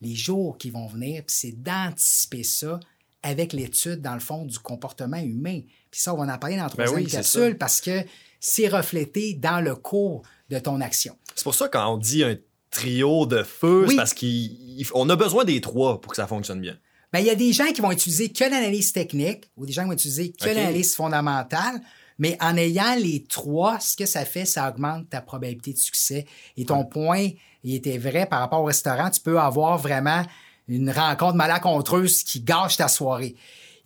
les 0.00 0.14
jours 0.14 0.56
qui 0.56 0.70
vont 0.70 0.86
venir, 0.86 1.22
puis 1.26 1.36
c'est 1.36 1.62
d'anticiper 1.62 2.42
ça 2.42 2.80
avec 3.22 3.52
l'étude, 3.52 4.00
dans 4.00 4.14
le 4.14 4.20
fond, 4.20 4.44
du 4.44 4.58
comportement 4.58 5.18
humain. 5.18 5.60
Puis 5.90 6.00
ça, 6.00 6.14
on 6.14 6.24
va 6.24 6.32
en 6.32 6.38
parler 6.38 6.56
dans 6.56 6.64
la 6.64 6.68
Ben 6.68 6.84
troisième 6.84 7.04
oui, 7.04 7.10
c'est 7.10 7.16
capsule 7.18 7.58
parce 7.58 7.80
que 7.80 8.02
c'est 8.38 8.68
reflété 8.68 9.34
dans 9.34 9.60
le 9.60 9.74
cours 9.74 10.22
de 10.48 10.58
ton 10.58 10.80
action. 10.80 11.16
C'est 11.34 11.44
pour 11.44 11.54
ça 11.54 11.68
quand 11.68 11.92
on 11.94 11.98
dit 11.98 12.24
un 12.24 12.36
trio 12.70 13.26
de 13.26 13.42
feu, 13.42 13.84
Oui. 13.86 13.90
c'est 13.90 13.96
parce 13.96 14.14
qu'on 14.14 15.08
a 15.10 15.16
besoin 15.16 15.44
des 15.44 15.60
trois 15.60 16.00
pour 16.00 16.12
que 16.12 16.16
ça 16.16 16.26
fonctionne 16.26 16.60
bien. 16.60 16.78
Ben, 17.12 17.18
il 17.18 17.26
y 17.26 17.30
a 17.30 17.34
des 17.34 17.52
gens 17.52 17.66
qui 17.72 17.80
vont 17.80 17.90
utiliser 17.90 18.30
que 18.30 18.44
l'analyse 18.44 18.92
technique 18.92 19.50
ou 19.56 19.66
des 19.66 19.72
gens 19.72 19.82
qui 19.82 19.88
vont 19.88 19.94
utiliser 19.94 20.30
que 20.32 20.46
l'analyse 20.46 20.94
fondamentale, 20.94 21.80
mais 22.18 22.36
en 22.40 22.56
ayant 22.56 22.94
les 22.96 23.24
trois, 23.24 23.80
ce 23.80 23.96
que 23.96 24.06
ça 24.06 24.24
fait, 24.24 24.44
ça 24.44 24.68
augmente 24.68 25.10
ta 25.10 25.20
probabilité 25.20 25.72
de 25.72 25.78
succès. 25.78 26.26
Et 26.56 26.64
ton 26.64 26.84
point, 26.84 27.28
il 27.64 27.74
était 27.74 27.98
vrai 27.98 28.26
par 28.26 28.40
rapport 28.40 28.60
au 28.60 28.66
restaurant, 28.66 29.10
tu 29.10 29.20
peux 29.20 29.40
avoir 29.40 29.76
vraiment 29.78 30.22
une 30.76 30.90
rencontre 30.90 31.36
malencontreuse 31.36 32.22
qui 32.22 32.40
gâche 32.40 32.76
ta 32.76 32.88
soirée. 32.88 33.36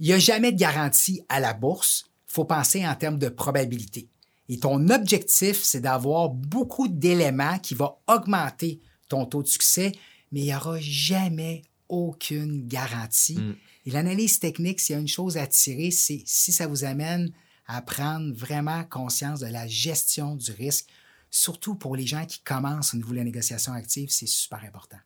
Il 0.00 0.06
n'y 0.06 0.12
a 0.12 0.18
jamais 0.18 0.52
de 0.52 0.58
garantie 0.58 1.22
à 1.28 1.40
la 1.40 1.54
bourse. 1.54 2.04
Il 2.28 2.34
faut 2.34 2.44
penser 2.44 2.86
en 2.86 2.94
termes 2.94 3.18
de 3.18 3.28
probabilité. 3.28 4.08
Et 4.48 4.58
ton 4.58 4.88
objectif, 4.90 5.62
c'est 5.62 5.80
d'avoir 5.80 6.28
beaucoup 6.28 6.88
d'éléments 6.88 7.58
qui 7.58 7.74
vont 7.74 7.94
augmenter 8.06 8.80
ton 9.08 9.24
taux 9.24 9.42
de 9.42 9.48
succès, 9.48 9.92
mais 10.32 10.40
il 10.40 10.46
n'y 10.46 10.54
aura 10.54 10.78
jamais 10.80 11.62
aucune 11.88 12.66
garantie. 12.66 13.38
Mm. 13.38 13.56
Et 13.86 13.90
l'analyse 13.90 14.38
technique, 14.38 14.80
s'il 14.80 14.94
y 14.94 14.96
a 14.96 15.00
une 15.00 15.08
chose 15.08 15.36
à 15.36 15.46
tirer, 15.46 15.90
c'est 15.90 16.22
si 16.26 16.52
ça 16.52 16.66
vous 16.66 16.84
amène 16.84 17.30
à 17.66 17.80
prendre 17.80 18.34
vraiment 18.34 18.84
conscience 18.84 19.40
de 19.40 19.46
la 19.46 19.66
gestion 19.66 20.36
du 20.36 20.50
risque, 20.52 20.86
surtout 21.30 21.74
pour 21.74 21.96
les 21.96 22.06
gens 22.06 22.26
qui 22.26 22.40
commencent 22.40 22.94
au 22.94 22.98
niveau 22.98 23.12
de 23.12 23.16
la 23.16 23.24
négociation 23.24 23.72
active, 23.72 24.10
c'est 24.10 24.26
super 24.26 24.62
important. 24.64 24.98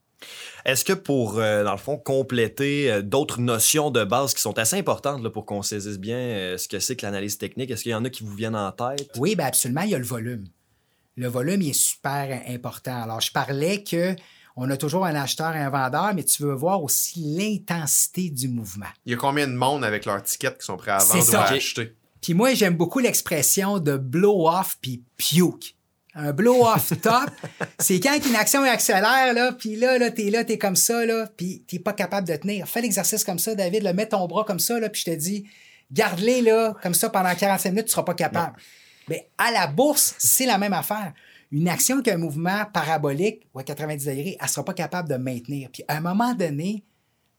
Est-ce 0.65 0.85
que 0.85 0.93
pour, 0.93 1.39
euh, 1.39 1.65
dans 1.65 1.73
le 1.73 1.79
fond, 1.79 1.97
compléter 1.97 2.91
euh, 2.91 3.03
d'autres 3.03 3.41
notions 3.41 3.91
de 3.91 4.05
base 4.05 4.35
qui 4.35 4.41
sont 4.41 4.59
assez 4.59 4.77
importantes 4.77 5.23
là, 5.23 5.31
pour 5.31 5.47
qu'on 5.47 5.63
saisisse 5.63 5.99
bien 5.99 6.17
euh, 6.17 6.59
ce 6.59 6.69
que 6.69 6.79
c'est 6.79 6.97
que 6.97 7.07
l'analyse 7.07 7.39
technique, 7.39 7.71
est-ce 7.71 7.83
qu'il 7.83 7.93
y 7.93 7.95
en 7.95 8.05
a 8.05 8.11
qui 8.11 8.25
vous 8.25 8.35
viennent 8.35 8.57
en 8.57 8.73
tête? 8.73 9.11
Oui, 9.17 9.37
bien 9.37 9.47
absolument, 9.47 9.83
il 9.83 9.91
y 9.91 9.95
a 9.95 9.99
le 9.99 10.05
volume. 10.05 10.45
Le 11.17 11.29
volume 11.29 11.63
il 11.63 11.71
est 11.71 11.73
super 11.73 12.43
important. 12.49 13.03
Alors, 13.03 13.21
je 13.21 13.33
parlais 13.33 13.83
que 13.83 14.15
on 14.61 14.69
a 14.71 14.77
toujours 14.77 15.07
un 15.07 15.15
acheteur 15.15 15.55
et 15.55 15.61
un 15.61 15.71
vendeur, 15.71 16.15
mais 16.15 16.25
tu 16.25 16.43
veux 16.43 16.53
voir 16.53 16.83
aussi 16.83 17.21
l'intensité 17.37 18.29
du 18.29 18.49
mouvement. 18.49 18.89
Il 19.07 19.13
y 19.13 19.15
a 19.15 19.19
combien 19.19 19.47
de 19.47 19.53
monde 19.53 19.85
avec 19.85 20.05
leurs 20.05 20.21
tickets 20.23 20.59
qui 20.59 20.67
sont 20.67 20.77
prêts 20.77 20.91
à 20.91 20.99
vendre 20.99 21.33
ou 21.33 21.37
à 21.37 21.43
acheter? 21.45 21.95
Puis 22.21 22.35
moi, 22.35 22.53
j'aime 22.55 22.77
beaucoup 22.77 22.99
l'expression 22.99 23.79
de 23.79 23.97
blow-off 23.97 24.79
puis 24.81 25.05
puke. 25.17 25.77
Un 26.21 26.33
blow-off 26.33 27.01
top, 27.01 27.31
c'est 27.79 28.01
quand 28.01 28.19
une 28.29 28.35
action 28.35 28.65
accélère, 28.65 29.33
là, 29.35 29.53
puis 29.53 29.77
là, 29.77 29.99
là, 29.99 30.11
t'es 30.11 30.31
là, 30.31 30.43
t'es 30.43 30.59
comme 30.59 30.75
ça, 30.75 31.07
là, 31.07 31.29
puis 31.37 31.63
t'es 31.69 31.79
pas 31.79 31.93
capable 31.93 32.27
de 32.27 32.35
tenir. 32.35 32.67
Fais 32.67 32.81
l'exercice 32.81 33.23
comme 33.23 33.39
ça, 33.39 33.55
David, 33.55 33.85
là, 33.85 33.93
mets 33.93 34.09
ton 34.09 34.27
bras 34.27 34.43
comme 34.45 34.59
ça, 34.59 34.81
là, 34.81 34.89
puis 34.89 35.03
je 35.03 35.13
te 35.13 35.17
dis, 35.17 35.49
garde-les, 35.93 36.43
là, 36.43 36.75
comme 36.83 36.95
ça, 36.95 37.09
pendant 37.09 37.33
45 37.33 37.71
minutes, 37.71 37.87
tu 37.87 37.93
seras 37.93 38.03
pas 38.03 38.15
capable. 38.15 38.57
Mais 39.09 39.31
à 39.39 39.53
la 39.53 39.69
bourse, 39.69 40.17
c'est 40.19 40.45
la 40.45 40.59
même 40.59 40.73
affaire. 40.73 41.13
Une 41.53 41.69
action 41.69 42.03
qui 42.03 42.11
a 42.11 42.15
un 42.15 42.19
mouvement 42.19 42.65
parabolique 42.75 43.47
ou 43.55 43.61
à 43.61 43.63
90 43.63 44.05
degrés, 44.05 44.37
elle 44.41 44.49
sera 44.49 44.65
pas 44.65 44.75
capable 44.75 45.09
de 45.09 45.15
maintenir. 45.15 45.71
Puis 45.73 45.85
à 45.87 45.99
un 45.99 46.01
moment 46.01 46.35
donné, 46.35 46.85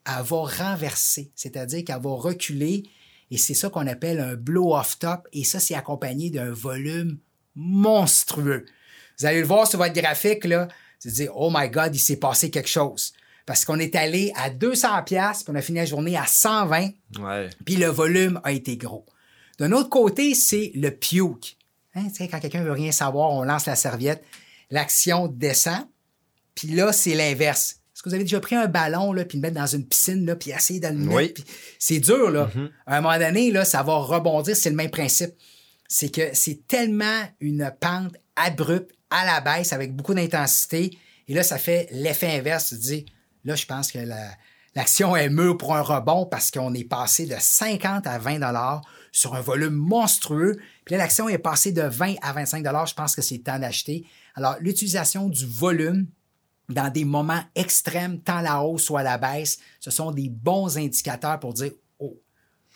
elle 0.08 0.24
va 0.24 0.38
renverser, 0.38 1.34
c'est-à-dire 1.36 1.84
qu'elle 1.84 2.02
va 2.02 2.12
reculer, 2.12 2.84
et 3.30 3.38
c'est 3.38 3.54
ça 3.54 3.70
qu'on 3.70 3.88
appelle 3.88 4.22
un 4.22 4.36
blow-off 4.36 4.98
top, 5.00 5.28
et 5.34 5.44
ça, 5.44 5.60
c'est 5.60 5.76
accompagné 5.76 6.30
d'un 6.30 6.52
volume 6.52 7.20
monstrueux. 7.60 8.66
Vous 9.20 9.26
allez 9.26 9.42
le 9.42 9.46
voir 9.48 9.68
sur 9.68 9.78
votre 9.80 9.94
graphique, 9.94 10.46
là, 10.46 10.68
vous 11.04 11.08
allez 11.10 11.16
dire, 11.16 11.32
oh 11.36 11.52
my 11.54 11.70
God, 11.70 11.94
il 11.96 12.00
s'est 12.00 12.18
passé 12.18 12.50
quelque 12.50 12.70
chose. 12.70 13.14
Parce 13.46 13.66
qu'on 13.66 13.80
est 13.80 13.96
allé 13.96 14.32
à 14.36 14.50
200 14.50 15.04
pièces, 15.04 15.44
puis 15.44 15.52
on 15.54 15.56
a 15.56 15.62
fini 15.62 15.80
la 15.80 15.86
journée 15.86 16.16
à 16.18 16.26
120, 16.26 16.90
Ouais. 17.20 17.50
puis 17.66 17.76
le 17.76 17.88
volume 17.88 18.40
a 18.44 18.52
été 18.52 18.78
gros. 18.78 19.06
D'un 19.58 19.72
autre 19.74 19.90
côté, 19.90 20.36
c'est 20.36 20.72
le 20.76 20.92
puke. 20.92 21.58
Hein, 21.96 22.04
tu 22.10 22.16
sais, 22.16 22.28
quand 22.28 22.40
quelqu'un 22.40 22.64
veut 22.64 22.72
rien 22.72 22.92
savoir, 22.92 23.32
on 23.32 23.44
lance 23.44 23.66
la 23.66 23.76
serviette, 23.76 24.24
l'action 24.70 25.28
descend, 25.28 25.86
puis 26.56 26.70
là, 26.70 26.94
c'est 26.94 27.16
l'inverse. 27.16 27.78
Est-ce 27.96 28.04
que 28.04 28.10
vous 28.10 28.16
avez 28.16 28.24
déjà 28.24 28.40
pris 28.40 28.56
un 28.56 28.68
ballon, 28.68 29.12
là, 29.12 29.26
puis 29.26 29.38
le 29.38 29.42
mettre 29.42 29.56
dans 29.56 29.66
une 29.66 29.86
piscine, 29.86 30.26
là, 30.26 30.36
puis 30.36 30.52
essayer 30.52 30.80
mettre? 30.80 31.14
Oui. 31.14 31.30
puis 31.30 31.44
c'est 31.80 32.00
dur, 32.00 32.30
là. 32.30 32.50
À 32.86 32.98
un 32.98 33.02
moment 33.02 33.18
donné, 33.18 33.52
là, 33.52 33.66
ça 33.66 33.84
va 33.84 33.98
rebondir, 33.98 34.56
c'est 34.56 34.70
le 34.70 34.76
même 34.76 34.92
principe. 34.92 35.32
C'est 35.90 36.10
que 36.10 36.34
c'est 36.34 36.66
tellement 36.68 37.24
une 37.42 37.70
pente 37.82 38.16
abrupte 38.38 38.92
à 39.10 39.26
la 39.26 39.42
baisse 39.42 39.74
avec 39.74 39.94
beaucoup 39.94 40.14
d'intensité, 40.14 40.98
et 41.28 41.34
là, 41.34 41.44
ça 41.44 41.58
fait 41.58 41.90
l'effet 41.92 42.38
inverse. 42.38 42.70
Tu 42.70 42.76
dis, 42.76 43.06
là, 43.44 43.56
je 43.56 43.66
pense 43.66 43.92
que 43.92 44.00
la, 44.00 44.30
L'action 44.76 45.16
est 45.16 45.30
mûre 45.30 45.58
pour 45.58 45.76
un 45.76 45.82
rebond 45.82 46.26
parce 46.26 46.52
qu'on 46.52 46.74
est 46.74 46.84
passé 46.84 47.26
de 47.26 47.36
50 47.38 48.06
à 48.06 48.20
20 48.20 48.40
dollars 48.40 48.82
sur 49.12 49.34
un 49.36 49.42
volume 49.42 49.74
monstrueux. 49.74 50.58
Puis 50.86 50.94
là, 50.94 51.00
l'action 51.00 51.28
est 51.28 51.40
passée 51.40 51.72
de 51.72 51.82
20 51.82 52.16
à 52.22 52.34
25 52.34 52.64
dollars. 52.64 52.86
Je 52.86 52.94
pense 52.94 53.16
que 53.16 53.22
c'est 53.22 53.40
temps 53.40 53.58
d'acheter. 53.58 54.06
Alors, 54.36 54.56
l'utilisation 54.60 55.28
du 55.28 55.46
volume 55.46 56.08
dans 56.70 56.92
des 56.92 57.04
moments 57.04 57.42
extrêmes, 57.56 58.22
tant 58.22 58.42
la 58.42 58.62
hausse 58.62 58.84
soit 58.84 59.02
la 59.02 59.18
baisse, 59.18 59.58
ce 59.80 59.90
sont 59.90 60.12
des 60.12 60.30
bons 60.30 60.78
indicateurs 60.78 61.40
pour 61.40 61.54
dire, 61.54 61.72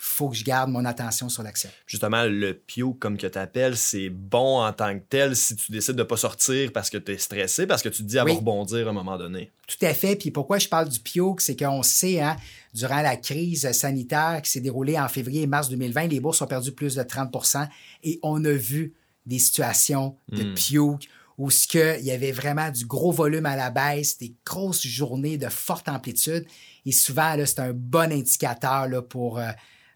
faut 0.06 0.30
que 0.30 0.36
je 0.36 0.44
garde 0.44 0.70
mon 0.70 0.84
attention 0.86 1.30
sur 1.30 1.44
l'action. 1.44 1.70
Justement, 1.88 2.24
le 2.26 2.54
pio, 2.54 2.94
comme 2.94 3.18
que 3.18 3.28
tu 3.28 3.38
appelles, 3.38 3.78
c'est 3.78 4.10
bon 4.10 4.62
en 4.62 4.74
tant 4.74 4.94
que 4.98 5.04
tel 5.10 5.36
si 5.36 5.56
tu 5.56 5.72
décides 5.72 5.96
de 5.96 6.04
pas 6.04 6.18
sortir 6.18 6.72
parce 6.74 6.90
que 6.90 6.98
tu 6.98 7.14
es 7.14 7.18
stressé, 7.18 7.66
parce 7.66 7.82
que 7.82 7.90
tu 7.90 8.04
te 8.04 8.08
dis 8.08 8.20
à 8.20 8.26
Oui. 8.26 8.34
rebondir 8.34 8.88
à 8.88 8.90
un 8.90 8.94
moment 8.94 9.18
donné. 9.18 9.52
Tout 9.68 9.84
à 9.86 9.94
fait. 9.94 10.16
Puis 10.16 10.30
pourquoi 10.32 10.60
je 10.60 10.68
parle 10.68 10.90
du 10.90 11.00
PIOC, 11.00 11.40
c'est 11.42 11.56
qu'on 11.56 11.84
sait, 11.84 12.20
hein, 12.22 12.36
durant 12.74 13.02
la 13.02 13.16
crise 13.16 13.72
sanitaire 13.72 14.42
qui 14.44 14.52
s'est 14.52 14.60
déroulée 14.62 15.00
en 15.00 15.08
février 15.08 15.44
et 15.44 15.48
mars 15.48 15.70
2020, 15.70 16.08
les 16.08 16.20
bourses 16.20 16.42
ont 16.42 16.48
perdu 16.48 16.72
plus 16.74 16.96
de 16.96 17.04
30% 17.04 17.68
et 18.04 18.20
on 18.24 18.44
a 18.44 18.52
vu 18.52 18.94
des 19.26 19.40
situations 19.40 20.18
de 20.30 20.44
Mm. 20.44 20.54
PIOC 20.54 21.08
où 21.40 21.50
ce 21.50 21.68
que, 21.68 21.98
il 22.00 22.06
y 22.06 22.12
avait 22.12 22.32
vraiment 22.32 22.70
du 22.70 22.86
gros 22.86 23.12
volume 23.12 23.48
à 23.48 23.56
la 23.56 23.72
baisse, 23.72 24.20
des 24.20 24.36
grosses 24.46 24.86
journées 24.86 25.38
de 25.38 25.50
forte 25.50 25.90
amplitude. 25.90 26.46
Et 26.86 26.92
souvent, 26.92 27.36
c'est 27.46 27.60
un 27.60 27.72
bon 27.74 28.12
indicateur 28.12 28.88
là, 28.88 29.02
pour 29.02 29.40
euh, 29.40 29.48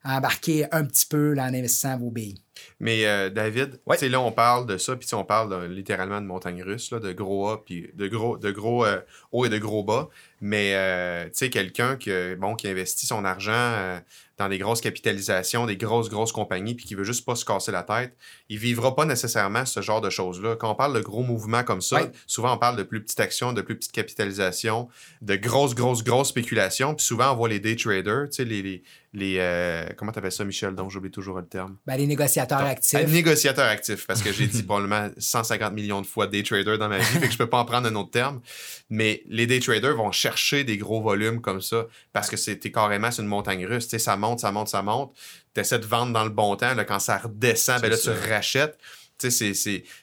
embarquer 0.03 0.65
un 0.71 0.85
petit 0.85 1.05
peu 1.05 1.33
là, 1.33 1.43
en 1.43 1.53
investissant 1.53 1.97
vos 1.97 2.09
billes. 2.11 2.41
Mais 2.79 3.05
euh, 3.05 3.29
David, 3.29 3.79
Ouais. 3.85 4.09
là, 4.09 4.19
on 4.21 4.31
parle 4.31 4.65
de 4.65 4.77
ça, 4.77 4.95
puis 4.95 5.07
on 5.13 5.23
parle 5.23 5.65
littéralement 5.65 6.21
de 6.21 6.25
montagne 6.25 6.63
russe, 6.63 6.91
là, 6.91 6.99
de 6.99 7.11
gros 7.13 7.55
puis 7.57 7.89
de 7.93 8.07
gros, 8.07 8.37
de 8.37 8.51
gros 8.51 8.85
euh, 8.85 8.99
haut 9.31 9.45
et 9.45 9.49
de 9.49 9.57
gros 9.57 9.83
bas. 9.83 10.09
Mais, 10.41 10.73
euh, 10.75 11.25
tu 11.25 11.31
sais, 11.33 11.49
quelqu'un 11.49 11.97
que, 11.97 12.35
bon, 12.35 12.55
qui 12.55 12.67
investit 12.67 13.05
son 13.05 13.25
argent 13.25 13.99
dans 14.37 14.49
des 14.49 14.57
grosses 14.57 14.81
capitalisations, 14.81 15.65
des 15.65 15.77
grosses, 15.77 16.09
grosses 16.09 16.31
compagnies, 16.31 16.75
puis 16.75 16.85
qui 16.85 16.95
veut 16.95 17.03
juste 17.03 17.25
pas 17.25 17.35
se 17.35 17.43
casser 17.45 17.71
la 17.71 17.83
tête, 17.83 18.15
il 18.49 18.57
vivra 18.59 18.95
pas 18.95 19.05
nécessairement 19.05 19.65
ce 19.65 19.81
genre 19.81 20.01
de 20.01 20.09
choses-là. 20.09 20.55
Quand 20.55 20.71
on 20.71 20.75
parle 20.75 20.93
de 20.93 20.99
gros 21.01 21.23
mouvements 21.23 21.63
comme 21.63 21.81
ça, 21.81 21.97
Ouais. 21.97 22.11
souvent 22.27 22.53
on 22.53 22.57
parle 22.57 22.75
de 22.75 22.83
plus 22.83 23.01
petites 23.01 23.19
actions, 23.19 23.53
de 23.53 23.61
plus 23.61 23.75
petites 23.75 23.91
capitalisations, 23.91 24.89
de 25.21 25.35
grosses, 25.35 25.73
grosses, 25.75 26.03
grosses 26.03 26.29
spéculations. 26.29 26.93
Puis 26.95 27.05
souvent, 27.05 27.31
on 27.31 27.35
voit 27.35 27.49
les 27.49 27.59
day 27.59 27.75
traders, 27.75 28.25
tu 28.29 28.37
sais, 28.37 28.45
les, 28.45 28.61
les, 28.61 28.83
les 29.13 29.37
euh, 29.39 29.87
comment 29.97 30.11
t'appelles 30.11 30.31
ça, 30.31 30.45
Michel? 30.45 30.75
Donc, 30.75 30.91
j'oublie 30.91 31.09
toujours 31.11 31.37
le 31.37 31.45
terme. 31.45 31.77
Ben, 31.87 31.95
les 31.97 32.05
négociateurs 32.07 32.59
actifs. 32.59 33.07
négociateur 33.07 33.65
actif, 33.67 34.05
parce 34.05 34.21
que 34.21 34.31
j'ai 34.31 34.45
dit 34.47 34.61
probablement 34.67 35.09
150 35.17 35.73
millions 35.73 36.01
de 36.01 36.05
fois 36.07 36.27
day 36.27 36.43
trader 36.43 36.77
dans 36.77 36.89
ma 36.89 36.97
vie, 36.99 37.03
fait 37.05 37.27
que 37.27 37.31
je 37.33 37.37
peux 37.37 37.49
pas 37.49 37.57
en 37.59 37.65
prendre 37.65 37.87
un 37.87 37.95
autre 37.95 38.11
terme. 38.11 38.41
Mais 38.89 39.23
les 39.27 39.47
day 39.47 39.59
traders 39.59 39.95
vont 39.95 40.11
chercher 40.11 40.63
des 40.63 40.77
gros 40.77 41.01
volumes 41.01 41.41
comme 41.41 41.61
ça, 41.61 41.87
parce 42.13 42.29
que 42.29 42.37
c'était 42.37 42.71
carrément 42.71 43.09
une 43.09 43.25
montagne 43.25 43.65
russe. 43.65 43.85
Tu 43.85 43.91
sais, 43.91 43.99
ça 43.99 44.15
monte, 44.17 44.26
ça 44.35 44.51
monte, 44.51 44.67
ça 44.67 44.81
monte. 44.81 45.13
Tu 45.55 45.61
essaies 45.61 45.79
de 45.79 45.85
vendre 45.85 46.11
dans 46.11 46.23
le 46.23 46.29
bon 46.29 46.55
temps. 46.55 46.73
Là, 46.73 46.83
quand 46.83 46.99
ça 46.99 47.17
redescend, 47.17 47.81
ben 47.81 47.89
là, 47.89 47.97
tu 47.97 48.09
rachètes. 48.09 48.77
Tu 49.19 49.31
sais, 49.31 49.53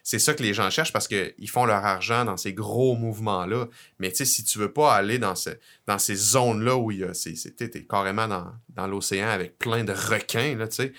c'est- 0.02 0.18
ça 0.18 0.34
que 0.34 0.42
les 0.42 0.54
gens 0.54 0.68
cherchent 0.70 0.92
parce 0.92 1.06
qu'ils 1.06 1.48
font 1.48 1.66
leur 1.66 1.84
argent 1.84 2.24
dans 2.24 2.36
ces 2.36 2.52
gros 2.52 2.96
mouvements-là. 2.96 3.66
Mais 4.00 4.10
tu 4.10 4.16
sais, 4.16 4.24
si 4.24 4.42
tu 4.42 4.58
veux 4.58 4.72
pas 4.72 4.92
aller 4.94 5.18
dans, 5.18 5.36
ce, 5.36 5.50
dans 5.86 5.98
ces 6.00 6.16
zones-là 6.16 6.74
où 6.76 6.90
il 6.90 6.98
y 7.00 7.04
a, 7.04 7.14
c'est, 7.14 7.36
c'est- 7.36 7.52
t'es 7.52 7.68
t'es 7.68 7.84
carrément 7.84 8.26
dans, 8.26 8.46
dans 8.70 8.88
l'océan 8.88 9.28
avec 9.28 9.56
plein 9.58 9.84
de 9.84 9.92
requins, 9.92 10.56
là, 10.56 10.66
tu 10.66 10.74
sais, 10.76 10.92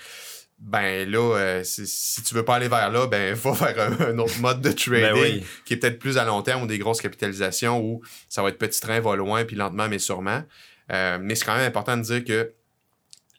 ben 0.58 1.06
là, 1.10 1.36
euh, 1.36 1.64
si, 1.64 1.86
si 1.86 2.22
tu 2.22 2.34
veux 2.34 2.42
pas 2.44 2.54
aller 2.56 2.68
vers 2.68 2.90
là, 2.90 3.06
ben 3.06 3.34
va 3.44 3.52
vers 3.52 3.78
un, 3.92 4.06
un 4.14 4.18
autre 4.18 4.40
mode 4.40 4.62
de 4.62 4.72
trading 4.72 5.02
Ben 5.02 5.20
oui. 5.20 5.44
qui 5.66 5.74
est 5.74 5.76
peut-être 5.76 5.98
plus 5.98 6.16
à 6.16 6.24
long 6.24 6.40
terme 6.40 6.62
ou 6.62 6.66
des 6.66 6.78
grosses 6.78 7.02
capitalisations 7.02 7.78
où 7.84 8.00
ça 8.30 8.42
va 8.42 8.48
être 8.48 8.56
petit 8.58 8.80
train, 8.80 8.98
va 9.00 9.14
loin, 9.16 9.44
puis 9.44 9.56
lentement, 9.56 9.88
mais 9.90 9.98
sûrement. 9.98 10.42
Euh, 10.90 11.18
mais 11.20 11.34
c'est 11.34 11.44
quand 11.44 11.56
même 11.56 11.66
important 11.68 11.98
de 11.98 12.02
dire 12.02 12.24
que 12.24 12.52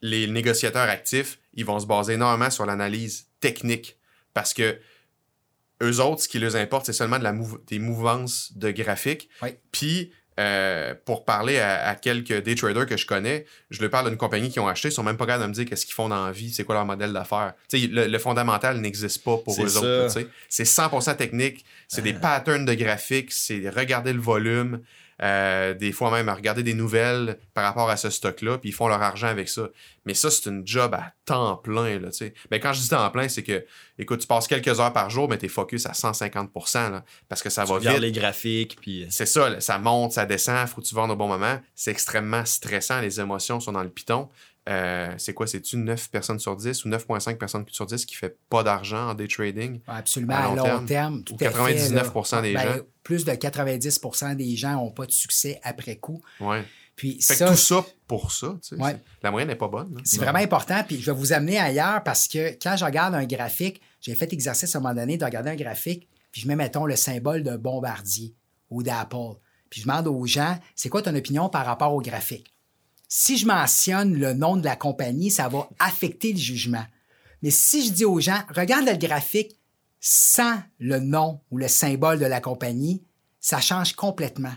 les 0.02 0.28
négociateurs 0.28 0.90
actifs, 0.90 1.40
ils 1.54 1.66
vont 1.66 1.80
se 1.80 1.86
baser 1.86 2.14
énormément 2.14 2.50
sur 2.50 2.66
l'analyse 2.66 3.28
technique 3.40 3.98
parce 4.34 4.54
que 4.54 4.78
eux 5.84 6.00
autres, 6.00 6.24
ce 6.24 6.28
qui 6.28 6.40
leur 6.40 6.56
importe, 6.56 6.86
c'est 6.88 6.94
seulement 6.94 7.20
de 7.20 7.24
la 7.24 7.34
mouv- 7.34 7.60
des 7.68 7.80
mouvances 7.80 8.52
de 8.56 8.72
graphiques. 8.72 9.30
Oui. 9.44 9.50
Puis, 9.72 10.12
euh, 10.40 10.94
pour 11.06 11.26
parler 11.26 11.58
à, 11.60 11.88
à 11.90 11.96
quelques 11.96 12.44
day 12.44 12.54
traders 12.56 12.86
que 12.86 12.98
je 12.98 13.06
connais, 13.08 13.46
je 13.72 13.82
leur 13.82 13.90
parle 13.90 14.08
d'une 14.10 14.18
compagnie 14.18 14.50
qui 14.50 14.60
ont 14.60 14.68
acheté, 14.68 14.90
ils 14.90 14.92
sont 14.92 15.04
même 15.04 15.18
pas 15.18 15.26
capables 15.26 15.44
de 15.44 15.50
me 15.50 15.54
dire 15.54 15.66
qu'est-ce 15.66 15.86
qu'ils 15.86 15.96
font 15.96 16.10
dans 16.10 16.26
la 16.28 16.32
vie, 16.32 16.52
c'est 16.52 16.64
quoi 16.64 16.76
leur 16.76 16.86
modèle 16.86 17.12
d'affaires. 17.14 17.54
Tu 17.70 17.80
sais, 17.82 17.88
le, 17.88 18.06
le 18.08 18.20
fondamental 18.20 18.80
n'existe 18.80 19.24
pas 19.24 19.38
pour 19.38 19.64
eux 19.64 19.68
ça. 19.68 19.80
autres. 19.80 20.28
C'est 20.50 20.64
100% 20.64 21.16
technique, 21.16 21.66
c'est 21.88 22.02
des 22.04 22.14
patterns 22.14 22.66
de 22.66 22.74
graphiques, 22.76 23.32
c'est 23.32 23.68
regarder 23.70 24.14
le 24.14 24.22
volume, 24.22 24.82
euh, 25.24 25.74
des 25.74 25.92
fois 25.92 26.12
même 26.12 26.30
à 26.30 26.34
regarder 26.36 26.64
des 26.64 26.74
nouvelles 26.74 27.40
par 27.54 27.64
rapport 27.64 27.90
à 27.90 27.98
ce 27.98 28.10
stock-là, 28.10 28.58
puis 28.60 28.70
ils 28.70 28.74
font 28.74 28.88
leur 28.88 29.02
argent 29.02 29.28
avec 29.28 29.50
ça. 29.50 29.70
Mais 30.06 30.14
ça, 30.14 30.30
c'est 30.30 30.50
une 30.50 30.66
job 30.66 30.94
à 30.94 31.14
temps 31.26 31.56
plein, 31.58 32.00
là, 32.00 32.10
tu 32.12 32.18
sais. 32.18 32.34
Mais 32.52 32.60
quand 32.60 32.72
je 32.74 32.82
dis 32.82 32.90
temps 32.90 33.10
plein, 33.10 33.28
c'est 33.28 33.44
que, 33.44 33.66
écoute, 33.98 34.20
tu 34.22 34.28
passes 34.28 34.48
quelques 34.48 34.80
heures 34.80 34.94
par 34.94 35.10
jour, 35.10 35.28
mais 35.28 35.38
t'es 35.38 35.48
focus 35.48 35.86
à 35.86 35.92
150%, 35.92 36.92
là, 36.92 37.04
parce 37.28 37.42
que 37.42 37.50
ça 37.50 37.66
Tu 37.66 37.72
va 37.72 37.80
vite. 37.80 38.00
les 38.00 38.12
graphiques, 38.12 38.78
puis... 38.80 39.06
C'est 39.10 39.26
ça, 39.26 39.50
là, 39.50 39.60
ça 39.60 39.80
monte, 39.80 40.14
ça 40.14 40.26
descend, 40.26 40.68
faut 40.68 40.82
que 40.82 40.88
tu 40.88 40.96
vendes 40.96 41.12
au 41.12 41.16
bon 41.16 41.28
moment. 41.28 41.60
C'est 41.76 41.92
extrêmement 41.92 42.46
stressant, 42.46 43.02
les 43.02 43.20
émotions 43.20 43.60
sont 43.60 43.72
dans 43.72 43.84
le 43.84 43.90
piton. 43.90 44.30
Euh, 44.68 45.14
c'est 45.18 45.34
quoi, 45.34 45.48
c'est-tu 45.48 45.78
9 45.78 46.10
personnes 46.10 46.40
sur 46.40 46.56
10 46.56 46.84
ou 46.86 46.90
9,5 46.90 47.38
personnes 47.38 47.66
sur 47.72 47.86
10 47.86 48.06
qui 48.06 48.16
fait 48.16 48.38
pas 48.50 48.64
d'argent 48.64 49.10
en 49.12 49.14
day 49.14 49.28
trading? 49.28 49.80
Absolument, 49.88 50.34
À 50.36 50.52
à 50.52 50.56
long 50.56 50.64
terme, 50.64 50.86
terme. 50.86 51.24
tout 51.24 51.34
ou 51.34 51.38
à 51.46 51.50
fait, 51.50 51.76
99% 51.76 52.36
là. 52.36 52.42
des 52.42 52.54
Ben, 52.54 52.62
gens? 52.62 52.80
Plus 53.04 53.24
de 53.26 53.32
90% 53.32 54.36
des 54.36 54.56
gens 54.58 54.74
n'ont 54.74 54.92
pas 54.92 55.06
de 55.06 55.12
succès 55.12 55.60
après 55.64 55.96
coup. 55.96 56.22
Ouais. 56.42 56.64
Puis 56.98 57.22
Fait 57.22 57.36
ça, 57.36 57.46
que 57.46 57.52
tout 57.52 57.58
ça 57.58 57.86
pour 58.08 58.32
ça, 58.32 58.58
tu 58.62 58.76
sais. 58.76 58.82
Ouais. 58.82 58.92
c'est- 58.94 59.02
La 59.24 59.32
moyenne 59.32 59.48
n'est 59.50 59.56
pas 59.56 59.68
bonne. 59.68 59.96
hein. 59.98 60.02
c'est 60.04 60.18
vraiment 60.20 60.40
important. 60.40 60.84
Puis 60.86 61.00
je 61.00 61.12
vais 61.12 61.18
vous 61.18 61.32
amener 61.32 61.58
ailleurs 61.60 62.04
parce 62.04 62.28
que 62.28 62.58
quand 62.62 62.76
je 62.76 62.84
regarde 62.84 63.14
un 63.16 63.26
graphique, 63.26 63.80
j'ai 64.02 64.16
fait 64.16 64.34
exercice 64.34 64.76
à 64.76 64.80
un 64.80 64.82
moment 64.82 64.96
donné 64.96 65.16
de 65.18 65.24
regarder 65.24 65.52
un 65.52 65.56
graphique, 65.56 66.10
puis 66.32 66.42
je 66.42 66.48
mets, 66.48 66.56
mettons, 66.56 66.86
le 66.86 66.96
symbole 66.96 67.44
de 67.44 67.56
bombardier 67.56 68.36
ou 68.70 68.84
d'Apple. 68.84 69.38
Puis 69.70 69.82
je 69.82 69.88
demande 69.88 70.08
aux 70.08 70.26
gens, 70.26 70.58
c'est 70.76 70.90
quoi 70.90 71.02
ton 71.02 71.16
opinion 71.16 71.50
par 71.50 71.66
rapport 71.66 71.94
au 71.94 72.02
graphique? 72.02 72.54
Si 73.08 73.38
je 73.38 73.46
mentionne 73.48 74.14
le 74.14 74.34
nom 74.34 74.58
de 74.58 74.66
la 74.66 74.76
compagnie, 74.76 75.32
ça 75.32 75.48
va 75.48 75.70
affecter 75.80 76.34
le 76.34 76.40
jugement. 76.40 76.86
Mais 77.42 77.52
si 77.52 77.86
je 77.86 77.92
dis 77.92 78.06
aux 78.06 78.20
gens, 78.20 78.42
regarde 78.54 78.86
le 78.86 78.98
graphique 78.98 79.58
sans 80.00 80.62
le 80.80 81.00
nom 81.00 81.42
ou 81.52 81.58
le 81.58 81.68
symbole 81.68 82.20
de 82.20 82.26
la 82.26 82.42
compagnie, 82.42 83.04
ça 83.40 83.62
change 83.62 83.94
complètement. 83.94 84.54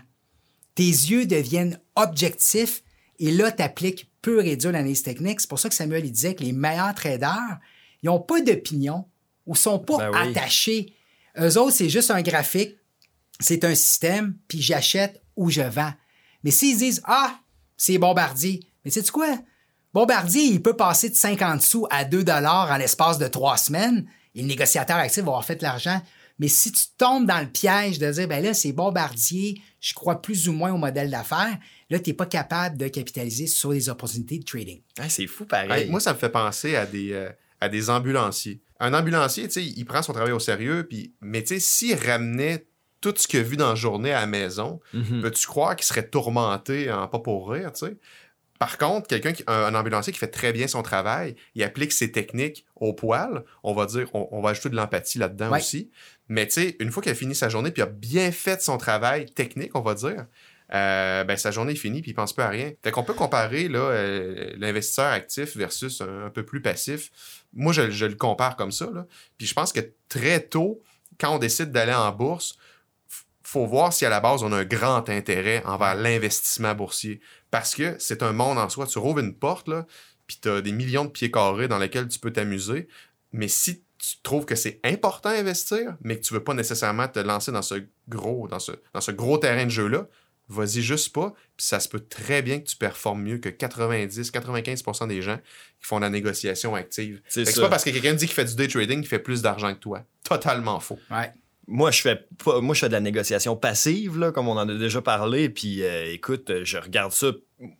Tes 0.75 0.83
yeux 0.83 1.25
deviennent 1.25 1.79
objectifs 1.95 2.83
et 3.19 3.31
là, 3.31 3.51
tu 3.51 3.61
appliques 3.61 4.09
pur 4.21 4.41
et 4.41 4.55
dur 4.55 4.71
l'analyse 4.71 5.03
technique. 5.03 5.41
C'est 5.41 5.49
pour 5.49 5.59
ça 5.59 5.69
que 5.69 5.75
Samuel 5.75 6.05
il 6.05 6.11
disait 6.11 6.35
que 6.35 6.43
les 6.43 6.51
meilleurs 6.51 6.95
traders, 6.95 7.59
ils 8.01 8.07
n'ont 8.07 8.19
pas 8.19 8.41
d'opinion 8.41 9.05
ou 9.45 9.55
sont 9.55 9.79
pas 9.79 9.97
Ben 9.97 10.11
oui. 10.11 10.29
attachés. 10.29 10.93
Eux 11.39 11.57
autres, 11.57 11.75
c'est 11.75 11.89
juste 11.89 12.11
un 12.11 12.21
graphique, 12.21 12.75
c'est 13.39 13.63
un 13.63 13.75
système, 13.75 14.35
puis 14.47 14.61
j'achète 14.61 15.21
ou 15.35 15.49
je 15.49 15.61
vends. 15.61 15.93
Mais 16.43 16.51
s'ils 16.51 16.77
disent 16.77 17.01
Ah, 17.05 17.39
c'est 17.81 17.97
Bombardier, 17.97 18.59
mais 18.85 18.91
sais-tu 18.91 19.11
quoi? 19.11 19.39
Bombardier, 19.91 20.43
il 20.43 20.61
peut 20.61 20.75
passer 20.75 21.09
de 21.09 21.15
50 21.15 21.63
sous 21.63 21.87
à 21.89 22.05
2 22.05 22.23
dollars 22.23 22.69
en 22.69 22.77
l'espace 22.77 23.17
de 23.17 23.27
trois 23.27 23.57
semaines 23.57 24.05
et 24.35 24.43
le 24.43 24.47
négociateur 24.47 24.97
actif 24.97 25.23
va 25.23 25.29
avoir 25.29 25.45
fait 25.45 25.55
de 25.55 25.63
l'argent. 25.63 25.99
Mais 26.37 26.47
si 26.47 26.71
tu 26.71 26.83
tombes 26.99 27.25
dans 27.25 27.39
le 27.39 27.47
piège 27.47 27.97
de 27.97 28.11
dire, 28.11 28.27
ben 28.27 28.43
là, 28.43 28.53
c'est 28.53 28.71
Bombardier, 28.71 29.59
je 29.79 29.95
crois 29.95 30.21
plus 30.21 30.47
ou 30.47 30.53
moins 30.53 30.71
au 30.71 30.77
modèle 30.77 31.09
d'affaires, 31.09 31.57
là, 31.89 31.97
tu 31.97 32.11
n'es 32.11 32.13
pas 32.13 32.27
capable 32.27 32.77
de 32.77 32.87
capitaliser 32.87 33.47
sur 33.47 33.71
les 33.71 33.89
opportunités 33.89 34.37
de 34.37 34.45
trading. 34.45 34.83
Ah, 34.99 35.09
c'est 35.09 35.25
fou, 35.25 35.45
pareil. 35.45 35.85
Hey, 35.85 35.89
moi, 35.89 35.99
ça 35.99 36.13
me 36.13 36.19
fait 36.19 36.29
penser 36.29 36.75
à 36.75 36.85
des, 36.85 37.13
euh, 37.13 37.31
à 37.59 37.67
des 37.67 37.89
ambulanciers. 37.89 38.61
Un 38.79 38.93
ambulancier, 38.93 39.47
tu 39.47 39.53
sais, 39.53 39.65
il 39.65 39.85
prend 39.85 40.03
son 40.03 40.13
travail 40.13 40.33
au 40.33 40.39
sérieux, 40.39 40.85
puis, 40.87 41.15
mais 41.19 41.41
tu 41.41 41.55
sais, 41.55 41.59
s'il 41.59 41.95
ramenait 41.95 42.67
tout 43.01 43.13
ce 43.17 43.27
qu'il 43.27 43.39
a 43.39 43.43
vu 43.43 43.57
dans 43.57 43.69
la 43.69 43.75
journée 43.75 44.13
à 44.13 44.21
la 44.21 44.27
maison, 44.27 44.79
Mhm. 44.93 45.21
peux-tu 45.21 45.47
croire 45.47 45.75
qu'il 45.75 45.85
serait 45.85 46.07
tourmenté 46.07 46.91
en 46.91 47.07
pas 47.07 47.19
pour 47.19 47.49
rire, 47.49 47.71
tu 47.73 47.87
sais? 47.87 47.97
Par 48.59 48.77
contre, 48.77 49.07
quelqu'un 49.07 49.33
qui, 49.33 49.43
un, 49.47 49.53
un 49.53 49.73
ambulancier 49.75 50.13
qui 50.13 50.19
fait 50.19 50.27
très 50.27 50.53
bien 50.53 50.67
son 50.67 50.83
travail, 50.83 51.35
il 51.55 51.63
applique 51.63 51.91
ses 51.91 52.11
techniques 52.11 52.63
au 52.75 52.93
poil. 52.93 53.43
On 53.63 53.73
va 53.73 53.87
dire, 53.87 54.07
on, 54.13 54.27
on 54.31 54.39
va 54.41 54.51
ajouter 54.51 54.69
de 54.69 54.75
l'empathie 54.75 55.17
là-dedans 55.17 55.49
Ouais. 55.49 55.57
aussi. 55.59 55.89
Mais 56.29 56.45
tu 56.45 56.53
sais, 56.61 56.75
une 56.79 56.91
fois 56.91 57.01
qu'il 57.01 57.11
a 57.11 57.15
fini 57.15 57.33
sa 57.33 57.49
journée, 57.49 57.71
puis 57.71 57.81
il 57.81 57.85
a 57.85 57.87
bien 57.87 58.31
fait 58.31 58.61
son 58.61 58.77
travail 58.77 59.25
technique, 59.25 59.75
on 59.75 59.81
va 59.81 59.95
dire, 59.95 60.27
euh, 60.75 61.23
ben, 61.23 61.37
sa 61.37 61.49
journée 61.49 61.73
est 61.73 61.75
finie, 61.75 62.01
puis 62.03 62.11
il 62.11 62.13
pense 62.13 62.33
plus 62.33 62.43
à 62.43 62.49
rien. 62.49 62.71
Fait 62.83 62.91
qu'on 62.91 63.03
peut 63.03 63.15
comparer 63.15 63.67
là, 63.67 63.79
euh, 63.79 64.53
l'investisseur 64.57 65.11
actif 65.11 65.57
versus 65.57 65.99
un, 66.01 66.25
un 66.25 66.29
peu 66.29 66.43
plus 66.43 66.61
passif. 66.61 67.09
Moi, 67.53 67.73
je, 67.73 67.89
je 67.89 68.05
le 68.05 68.15
compare 68.15 68.55
comme 68.57 68.71
ça. 68.71 68.89
Là. 68.93 69.07
Puis 69.39 69.47
je 69.47 69.55
pense 69.55 69.73
que 69.73 69.81
très 70.07 70.39
tôt, 70.39 70.79
quand 71.19 71.33
on 71.35 71.39
décide 71.39 71.71
d'aller 71.71 71.93
en 71.93 72.11
bourse, 72.11 72.57
faut 73.51 73.65
voir 73.65 73.91
si 73.91 74.05
à 74.05 74.09
la 74.09 74.21
base 74.21 74.43
on 74.43 74.53
a 74.53 74.59
un 74.59 74.63
grand 74.63 75.09
intérêt 75.09 75.61
envers 75.65 75.95
l'investissement 75.95 76.73
boursier. 76.73 77.19
Parce 77.49 77.75
que 77.75 77.97
c'est 77.99 78.23
un 78.23 78.31
monde 78.31 78.57
en 78.57 78.69
soi. 78.69 78.87
Tu 78.87 78.97
rouvres 78.97 79.19
une 79.19 79.35
porte, 79.35 79.67
là, 79.67 79.85
puis 80.25 80.39
tu 80.41 80.49
as 80.49 80.61
des 80.61 80.71
millions 80.71 81.03
de 81.03 81.09
pieds 81.09 81.31
carrés 81.31 81.67
dans 81.67 81.77
lesquels 81.77 82.07
tu 82.07 82.17
peux 82.17 82.31
t'amuser. 82.31 82.87
Mais 83.33 83.49
si 83.49 83.83
tu 83.97 84.15
trouves 84.23 84.45
que 84.45 84.55
c'est 84.55 84.79
important 84.85 85.29
à 85.29 85.33
investir, 85.33 85.97
mais 86.01 86.15
que 86.15 86.21
tu 86.21 86.33
veux 86.33 86.43
pas 86.43 86.53
nécessairement 86.53 87.09
te 87.09 87.19
lancer 87.19 87.51
dans 87.51 87.61
ce 87.61 87.83
gros, 88.07 88.47
dans 88.47 88.59
ce, 88.59 88.71
dans 88.93 89.01
ce 89.01 89.11
gros 89.11 89.37
terrain 89.37 89.65
de 89.65 89.69
jeu-là, 89.69 90.07
vas-y 90.47 90.81
juste 90.81 91.11
pas. 91.11 91.33
Puis 91.57 91.65
ça 91.67 91.81
se 91.81 91.89
peut 91.89 91.99
très 91.99 92.41
bien 92.41 92.57
que 92.57 92.65
tu 92.65 92.77
performes 92.77 93.21
mieux 93.21 93.37
que 93.37 93.49
90-95% 93.49 95.09
des 95.09 95.21
gens 95.21 95.37
qui 95.37 95.87
font 95.87 95.99
la 95.99 96.09
négociation 96.09 96.73
active. 96.73 97.21
C'est 97.27 97.59
pas 97.59 97.67
parce 97.67 97.83
que 97.83 97.89
quelqu'un 97.89 98.13
dit 98.13 98.27
qu'il 98.27 98.33
fait 98.33 98.45
du 98.45 98.55
day 98.55 98.69
trading 98.69 99.01
qu'il 99.01 99.09
fait 99.09 99.19
plus 99.19 99.41
d'argent 99.41 99.73
que 99.73 99.79
toi. 99.79 100.05
Totalement 100.23 100.79
faux. 100.79 100.99
Ouais. 101.09 101.33
Moi, 101.73 101.89
je 101.91 102.01
fais 102.01 102.27
pas, 102.43 102.59
moi, 102.59 102.75
je 102.75 102.81
fais 102.81 102.89
de 102.89 102.93
la 102.93 102.99
négociation 102.99 103.55
passive, 103.55 104.19
là, 104.19 104.33
comme 104.33 104.49
on 104.49 104.57
en 104.57 104.67
a 104.67 104.73
déjà 104.73 105.01
parlé. 105.01 105.47
Puis, 105.47 105.83
euh, 105.83 106.11
écoute, 106.11 106.51
je 106.63 106.77
regarde 106.77 107.13
ça. 107.13 107.27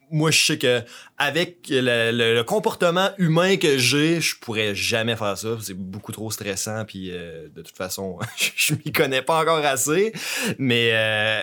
Moi, 0.10 0.32
je 0.32 0.45
sais 0.45 0.58
que 0.58 0.82
avec 1.17 1.67
le, 1.69 2.41
comportement 2.43 3.10
humain 3.17 3.58
que 3.58 3.77
j'ai, 3.77 4.21
je 4.21 4.39
pourrais 4.39 4.73
jamais 4.73 5.17
faire 5.17 5.38
ça. 5.38 5.58
C'est 5.62 5.73
beaucoup 5.73 6.13
trop 6.13 6.32
stressant. 6.32 6.86
Puis, 6.86 7.12
euh, 7.12 7.49
de 7.54 7.62
toute 7.62 7.75
façon, 7.75 8.17
je 8.56 8.75
m'y 8.75 8.93
connais 8.93 9.23
pas 9.23 9.41
encore 9.41 9.65
assez. 9.65 10.13
Mais 10.58 10.91
euh, 10.93 11.41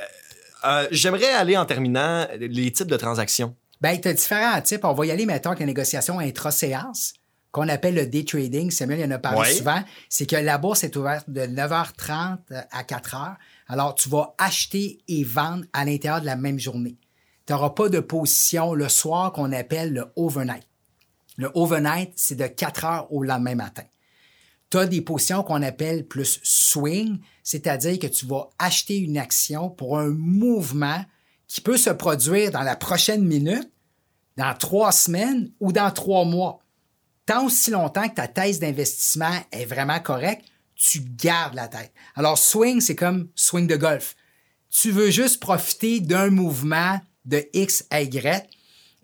j'aimerais 0.90 1.30
aller 1.30 1.58
en 1.58 1.66
terminant 1.66 2.26
les 2.40 2.72
types 2.72 2.90
de 2.90 2.96
transactions. 2.96 3.54
Ben, 3.82 4.00
tu 4.00 4.08
as 4.08 4.14
différents 4.14 4.62
types. 4.62 4.84
On 4.84 4.94
va 4.94 5.04
y 5.04 5.10
aller, 5.10 5.26
mettons, 5.26 5.50
avec 5.50 5.60
la 5.60 5.66
négociation 5.66 6.18
intra-séance, 6.18 7.12
qu'on 7.52 7.68
appelle 7.68 7.94
le 7.94 8.06
day 8.06 8.24
trading. 8.24 8.70
Samuel, 8.70 9.00
il 9.00 9.04
en 9.06 9.10
a 9.12 9.18
parlé 9.18 9.40
Ouais. 9.40 9.52
souvent. 9.54 9.82
C'est 10.08 10.26
que 10.26 10.36
la 10.36 10.58
bourse 10.58 10.84
est 10.84 10.94
ouverte 10.96 11.28
de 11.30 11.42
9h30 11.42 12.38
à 12.70 12.82
4h. 12.82 13.36
Alors, 13.68 13.94
tu 13.94 14.08
vas 14.08 14.34
acheter 14.38 14.98
et 15.08 15.24
vendre 15.24 15.64
à 15.72 15.84
l'intérieur 15.84 16.20
de 16.20 16.26
la 16.26 16.36
même 16.36 16.58
journée. 16.58 16.96
Tu 17.46 17.52
n'auras 17.52 17.70
pas 17.70 17.88
de 17.88 18.00
position 18.00 18.74
le 18.74 18.88
soir 18.88 19.32
qu'on 19.32 19.52
appelle 19.52 19.92
le 19.94 20.04
overnight. 20.16 20.66
Le 21.36 21.50
overnight, 21.54 22.12
c'est 22.16 22.34
de 22.34 22.46
4 22.46 22.84
heures 22.84 23.12
au 23.12 23.22
lendemain 23.22 23.54
matin. 23.54 23.84
Tu 24.70 24.76
as 24.76 24.86
des 24.86 25.00
positions 25.00 25.42
qu'on 25.42 25.62
appelle 25.62 26.06
plus 26.06 26.40
swing, 26.42 27.18
c'est-à-dire 27.42 27.98
que 27.98 28.06
tu 28.06 28.26
vas 28.26 28.50
acheter 28.58 28.98
une 28.98 29.16
action 29.16 29.70
pour 29.70 29.98
un 29.98 30.08
mouvement 30.10 31.02
qui 31.46 31.62
peut 31.62 31.78
se 31.78 31.88
produire 31.88 32.50
dans 32.50 32.60
la 32.62 32.76
prochaine 32.76 33.24
minute, 33.24 33.70
dans 34.36 34.54
trois 34.54 34.92
semaines 34.92 35.50
ou 35.60 35.72
dans 35.72 35.90
trois 35.90 36.26
mois. 36.26 36.60
Tant 37.28 37.44
aussi 37.44 37.70
longtemps 37.70 38.08
que 38.08 38.14
ta 38.14 38.26
thèse 38.26 38.58
d'investissement 38.58 39.38
est 39.52 39.66
vraiment 39.66 40.00
correcte, 40.00 40.46
tu 40.74 41.00
gardes 41.00 41.52
la 41.52 41.68
tête. 41.68 41.92
Alors, 42.14 42.38
swing, 42.38 42.80
c'est 42.80 42.96
comme 42.96 43.28
swing 43.34 43.66
de 43.66 43.76
golf. 43.76 44.16
Tu 44.70 44.90
veux 44.90 45.10
juste 45.10 45.38
profiter 45.38 46.00
d'un 46.00 46.30
mouvement 46.30 46.98
de 47.26 47.46
X 47.52 47.84
à 47.90 48.00
Y 48.00 48.48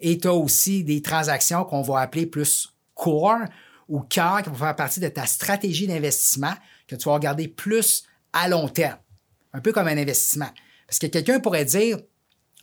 et 0.00 0.16
tu 0.16 0.26
as 0.26 0.32
aussi 0.32 0.84
des 0.84 1.02
transactions 1.02 1.66
qu'on 1.66 1.82
va 1.82 2.00
appeler 2.00 2.24
plus 2.24 2.72
core 2.94 3.44
ou 3.88 4.00
cœur 4.00 4.42
qui 4.42 4.48
vont 4.48 4.54
faire 4.54 4.74
partie 4.74 5.00
de 5.00 5.08
ta 5.08 5.26
stratégie 5.26 5.86
d'investissement 5.86 6.54
que 6.88 6.96
tu 6.96 7.04
vas 7.04 7.16
regarder 7.16 7.46
plus 7.46 8.04
à 8.32 8.48
long 8.48 8.70
terme. 8.70 9.00
Un 9.52 9.60
peu 9.60 9.70
comme 9.70 9.88
un 9.88 9.98
investissement. 9.98 10.48
Parce 10.86 10.98
que 10.98 11.08
quelqu'un 11.08 11.40
pourrait 11.40 11.66
dire, 11.66 11.98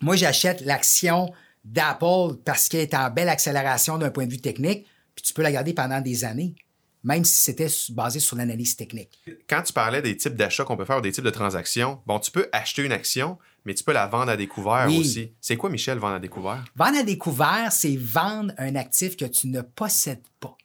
moi, 0.01 0.15
j'achète 0.15 0.61
l'action 0.61 1.31
d'Apple 1.63 2.37
parce 2.45 2.67
qu'elle 2.67 2.81
est 2.81 2.95
en 2.95 3.11
belle 3.11 3.29
accélération 3.29 3.99
d'un 3.99 4.09
point 4.09 4.25
de 4.25 4.31
vue 4.31 4.41
technique, 4.41 4.87
puis 5.15 5.23
tu 5.23 5.33
peux 5.33 5.41
la 5.41 5.51
garder 5.51 5.73
pendant 5.73 6.01
des 6.01 6.23
années, 6.23 6.55
même 7.03 7.25
si 7.25 7.35
c'était 7.35 7.67
basé 7.89 8.19
sur 8.19 8.35
l'analyse 8.35 8.75
technique. 8.75 9.19
Quand 9.49 9.63
tu 9.63 9.73
parlais 9.73 10.01
des 10.01 10.15
types 10.15 10.35
d'achats 10.35 10.63
qu'on 10.63 10.77
peut 10.77 10.85
faire 10.85 10.97
ou 10.97 11.01
des 11.01 11.11
types 11.11 11.23
de 11.23 11.29
transactions, 11.29 11.99
bon, 12.05 12.19
tu 12.19 12.31
peux 12.31 12.47
acheter 12.51 12.83
une 12.83 12.91
action, 12.91 13.37
mais 13.65 13.73
tu 13.73 13.83
peux 13.83 13.93
la 13.93 14.07
vendre 14.07 14.31
à 14.31 14.37
découvert 14.37 14.87
aussi. 14.87 15.33
C'est 15.41 15.57
quoi, 15.57 15.69
Michel, 15.69 15.97
vendre 15.97 16.15
à 16.15 16.19
découvert? 16.19 16.63
Vendre 16.75 16.99
à 16.99 17.03
découvert, 17.03 17.71
c'est 17.71 17.95
vendre 17.95 18.53
un 18.57 18.75
actif 18.75 19.17
que 19.17 19.25
tu 19.25 19.47
ne 19.47 19.61
possèdes 19.61 20.23
pas. 20.39 20.55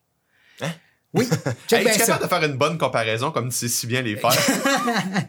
Hein? 0.61 0.73
Oui. 1.15 1.27
es 1.73 1.85
capable 1.85 2.25
de 2.25 2.29
faire 2.29 2.45
une 2.45 2.57
bonne 2.57 2.79
comparaison 2.79 3.31
comme 3.31 3.49
tu 3.49 3.57
sais 3.57 3.69
si 3.69 3.87
bien 3.87 4.03
les 4.03 4.17
faire? 4.17 4.31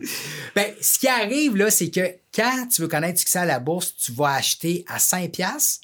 ben, 0.55 0.73
ce 0.81 0.99
qui 0.99 1.07
arrive, 1.07 1.55
là, 1.55 1.69
c'est 1.69 1.89
que 1.89 2.15
quand 2.33 2.67
tu 2.67 2.81
veux 2.81 2.87
connaître 2.87 3.19
succès 3.19 3.39
à 3.39 3.45
la 3.45 3.59
bourse, 3.59 3.95
tu 3.95 4.11
vas 4.11 4.33
acheter 4.33 4.83
à 4.87 4.97
5$ 4.97 5.79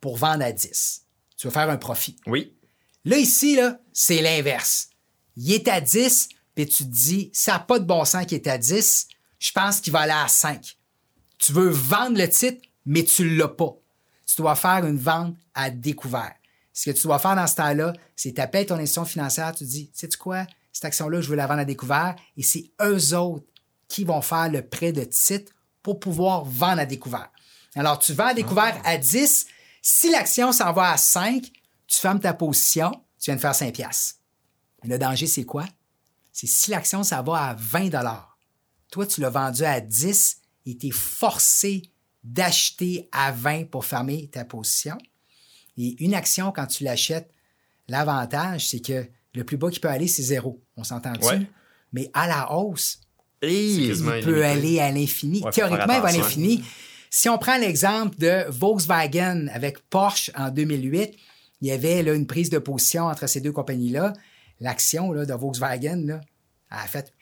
pour 0.00 0.16
vendre 0.16 0.44
à 0.44 0.52
10. 0.52 1.04
Tu 1.40 1.46
veux 1.46 1.52
faire 1.54 1.70
un 1.70 1.78
profit. 1.78 2.16
Oui. 2.26 2.54
Là, 3.06 3.16
ici, 3.16 3.56
là, 3.56 3.80
c'est 3.94 4.20
l'inverse. 4.20 4.90
Il 5.38 5.50
est 5.50 5.68
à 5.68 5.80
10, 5.80 6.28
puis 6.54 6.66
tu 6.66 6.84
te 6.84 6.90
dis, 6.90 7.30
ça 7.32 7.52
n'a 7.52 7.60
pas 7.60 7.78
de 7.78 7.86
bon 7.86 8.04
sens 8.04 8.26
qu'il 8.26 8.36
est 8.36 8.46
à 8.46 8.58
10, 8.58 9.08
je 9.38 9.52
pense 9.52 9.80
qu'il 9.80 9.90
va 9.90 10.00
aller 10.00 10.12
à 10.12 10.28
5. 10.28 10.76
Tu 11.38 11.52
veux 11.52 11.70
vendre 11.70 12.18
le 12.18 12.28
titre, 12.28 12.60
mais 12.84 13.04
tu 13.04 13.22
ne 13.22 13.38
l'as 13.38 13.48
pas. 13.48 13.74
Tu 14.26 14.36
dois 14.36 14.54
faire 14.54 14.84
une 14.84 14.98
vente 14.98 15.34
à 15.54 15.70
découvert. 15.70 16.34
Ce 16.74 16.90
que 16.90 16.94
tu 16.94 17.04
dois 17.04 17.18
faire 17.18 17.36
dans 17.36 17.46
ce 17.46 17.54
temps-là, 17.54 17.94
c'est 18.16 18.34
taper 18.34 18.66
ton 18.66 18.74
institution 18.74 19.06
financière, 19.06 19.52
tu 19.54 19.64
te 19.64 19.70
dis, 19.70 19.90
sais-tu 19.94 20.18
quoi, 20.18 20.46
cette 20.74 20.84
action-là, 20.84 21.22
je 21.22 21.30
veux 21.30 21.36
la 21.36 21.46
vendre 21.46 21.60
à 21.60 21.64
découvert, 21.64 22.16
et 22.36 22.42
c'est 22.42 22.70
eux 22.82 23.14
autres 23.16 23.46
qui 23.88 24.04
vont 24.04 24.20
faire 24.20 24.50
le 24.50 24.60
prêt 24.60 24.92
de 24.92 25.04
titre 25.04 25.52
pour 25.82 26.00
pouvoir 26.00 26.44
vendre 26.44 26.82
à 26.82 26.84
découvert. 26.84 27.30
Alors, 27.76 27.98
tu 27.98 28.12
vends 28.12 28.26
à 28.26 28.34
découvert 28.34 28.78
à 28.84 28.98
10. 28.98 29.46
Si 29.82 30.10
l'action 30.10 30.52
s'en 30.52 30.72
va 30.72 30.92
à 30.92 30.96
5, 30.96 31.50
tu 31.86 31.98
fermes 31.98 32.20
ta 32.20 32.34
position, 32.34 32.90
tu 33.18 33.26
viens 33.26 33.36
de 33.36 33.40
faire 33.40 33.54
5 33.54 33.72
piastres. 33.74 34.18
Le 34.84 34.98
danger, 34.98 35.26
c'est 35.26 35.44
quoi? 35.44 35.66
C'est 36.32 36.46
si 36.46 36.70
l'action, 36.70 37.02
ça 37.02 37.22
va 37.22 37.50
à 37.50 37.54
20 37.54 37.90
Toi, 38.90 39.06
tu 39.06 39.20
l'as 39.20 39.30
vendu 39.30 39.64
à 39.64 39.80
10 39.80 40.40
et 40.66 40.76
tu 40.76 40.88
es 40.88 40.90
forcé 40.90 41.82
d'acheter 42.22 43.08
à 43.12 43.32
20 43.32 43.70
pour 43.70 43.84
fermer 43.84 44.28
ta 44.28 44.44
position. 44.44 44.96
Et 45.76 46.02
une 46.02 46.14
action, 46.14 46.52
quand 46.52 46.66
tu 46.66 46.84
l'achètes, 46.84 47.30
l'avantage, 47.88 48.68
c'est 48.68 48.80
que 48.80 49.06
le 49.34 49.44
plus 49.44 49.56
bas 49.56 49.70
qui 49.70 49.80
peut 49.80 49.88
aller, 49.88 50.08
c'est 50.08 50.22
zéro. 50.22 50.62
On 50.76 50.84
s'entend 50.84 51.12
dessus. 51.12 51.46
Mais 51.92 52.10
à 52.12 52.26
la 52.26 52.52
hausse, 52.52 53.00
il 53.42 54.20
peut 54.24 54.44
aller 54.44 54.80
à 54.80 54.90
l'infini. 54.90 55.42
Théoriquement, 55.52 55.94
il 55.94 56.00
va 56.02 56.08
à 56.08 56.12
l'infini. 56.12 56.62
Si 57.12 57.28
on 57.28 57.38
prend 57.38 57.58
l'exemple 57.58 58.16
de 58.18 58.44
Volkswagen 58.48 59.48
avec 59.52 59.80
Porsche 59.90 60.30
en 60.36 60.50
2008, 60.50 61.16
il 61.60 61.68
y 61.68 61.72
avait 61.72 62.04
là, 62.04 62.14
une 62.14 62.28
prise 62.28 62.50
de 62.50 62.58
position 62.58 63.06
entre 63.06 63.26
ces 63.26 63.40
deux 63.40 63.50
compagnies-là. 63.50 64.12
L'action 64.60 65.12
de 65.12 65.34
Volkswagen 65.34 66.02
là, 66.06 66.20
a 66.70 66.86
fait 66.86 67.12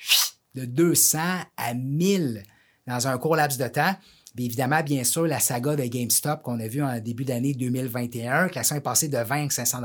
de 0.55 0.67
200 0.67 1.19
à 1.57 1.75
1000 1.75 2.43
dans 2.87 3.09
un 3.09 3.17
court 3.17 3.35
laps 3.35 3.59
de 3.59 3.67
temps. 3.67 3.97
Évidemment, 4.37 4.83
bien 4.83 5.05
sûr, 5.05 5.27
la 5.27 5.41
saga 5.41 5.75
de 5.75 5.85
GameStop 5.85 6.43
qu'on 6.43 6.61
a 6.61 6.69
vu 6.69 6.83
en 6.83 7.01
début 7.01 7.25
d'année 7.25 7.55
2021, 7.55 8.49
que 8.49 8.57
l'action 8.57 8.77
est 8.77 8.81
passée 8.81 9.09
de 9.09 9.17
20 9.17 9.47
à 9.47 9.51
500 9.51 9.79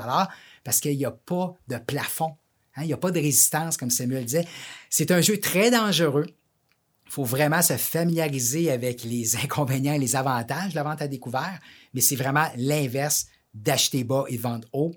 parce 0.65 0.81
qu'il 0.81 0.97
n'y 0.97 1.05
a 1.05 1.11
pas 1.11 1.55
de 1.69 1.77
plafond. 1.77 2.35
Hein. 2.75 2.83
il 2.83 2.87
n'y 2.87 2.93
a 2.93 2.97
pas 2.97 3.11
de 3.11 3.19
résistance, 3.19 3.77
comme 3.77 3.89
Samuel 3.89 4.25
disait. 4.25 4.47
C'est 4.89 5.11
un 5.11 5.21
jeu 5.21 5.39
très 5.39 5.71
dangereux. 5.71 6.25
Il 7.13 7.17
faut 7.17 7.25
vraiment 7.25 7.61
se 7.61 7.77
familiariser 7.77 8.71
avec 8.71 9.03
les 9.03 9.35
inconvénients 9.43 9.93
et 9.93 9.99
les 9.99 10.15
avantages 10.15 10.71
de 10.71 10.75
la 10.75 10.81
vente 10.81 10.99
à 10.99 11.07
découvert, 11.07 11.59
mais 11.93 12.01
c'est 12.01 12.15
vraiment 12.15 12.47
l'inverse 12.57 13.27
d'acheter 13.53 14.03
bas 14.03 14.23
et 14.29 14.37
de 14.37 14.41
vendre 14.41 14.67
haut. 14.73 14.95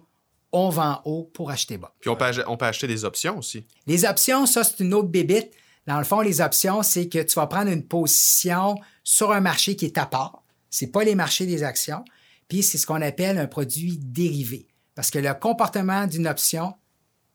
On 0.50 0.70
vend 0.70 1.02
haut 1.04 1.30
pour 1.34 1.50
acheter 1.50 1.76
bas. 1.76 1.92
Puis 2.00 2.08
on 2.08 2.16
peut, 2.16 2.24
on 2.46 2.56
peut 2.56 2.64
acheter 2.64 2.86
des 2.86 3.04
options 3.04 3.36
aussi. 3.36 3.66
Les 3.86 4.06
options, 4.06 4.46
ça, 4.46 4.64
c'est 4.64 4.82
une 4.82 4.94
autre 4.94 5.08
bébite. 5.08 5.50
Dans 5.86 5.98
le 5.98 6.04
fond, 6.04 6.22
les 6.22 6.40
options, 6.40 6.82
c'est 6.82 7.06
que 7.06 7.18
tu 7.18 7.34
vas 7.34 7.48
prendre 7.48 7.70
une 7.70 7.86
position 7.86 8.76
sur 9.04 9.30
un 9.32 9.40
marché 9.40 9.76
qui 9.76 9.84
est 9.84 9.98
à 9.98 10.06
part. 10.06 10.42
C'est 10.70 10.86
pas 10.86 11.04
les 11.04 11.16
marchés 11.16 11.44
des 11.44 11.64
actions. 11.64 12.02
Puis 12.48 12.62
c'est 12.62 12.78
ce 12.78 12.86
qu'on 12.86 13.02
appelle 13.02 13.36
un 13.36 13.46
produit 13.46 13.98
dérivé. 13.98 14.68
Parce 14.94 15.10
que 15.10 15.18
le 15.18 15.34
comportement 15.34 16.06
d'une 16.06 16.26
option, 16.26 16.72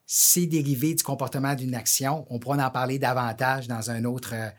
c'est 0.08 0.48
dérivé 0.48 0.96
du 0.96 1.04
comportement 1.04 1.54
d'une 1.54 1.76
action. 1.76 2.26
On 2.32 2.40
pourra 2.40 2.58
en 2.66 2.72
parler 2.72 2.98
davantage 2.98 3.68
dans 3.68 3.92
un 3.92 4.06
autre 4.06 4.32
euh, 4.34 4.50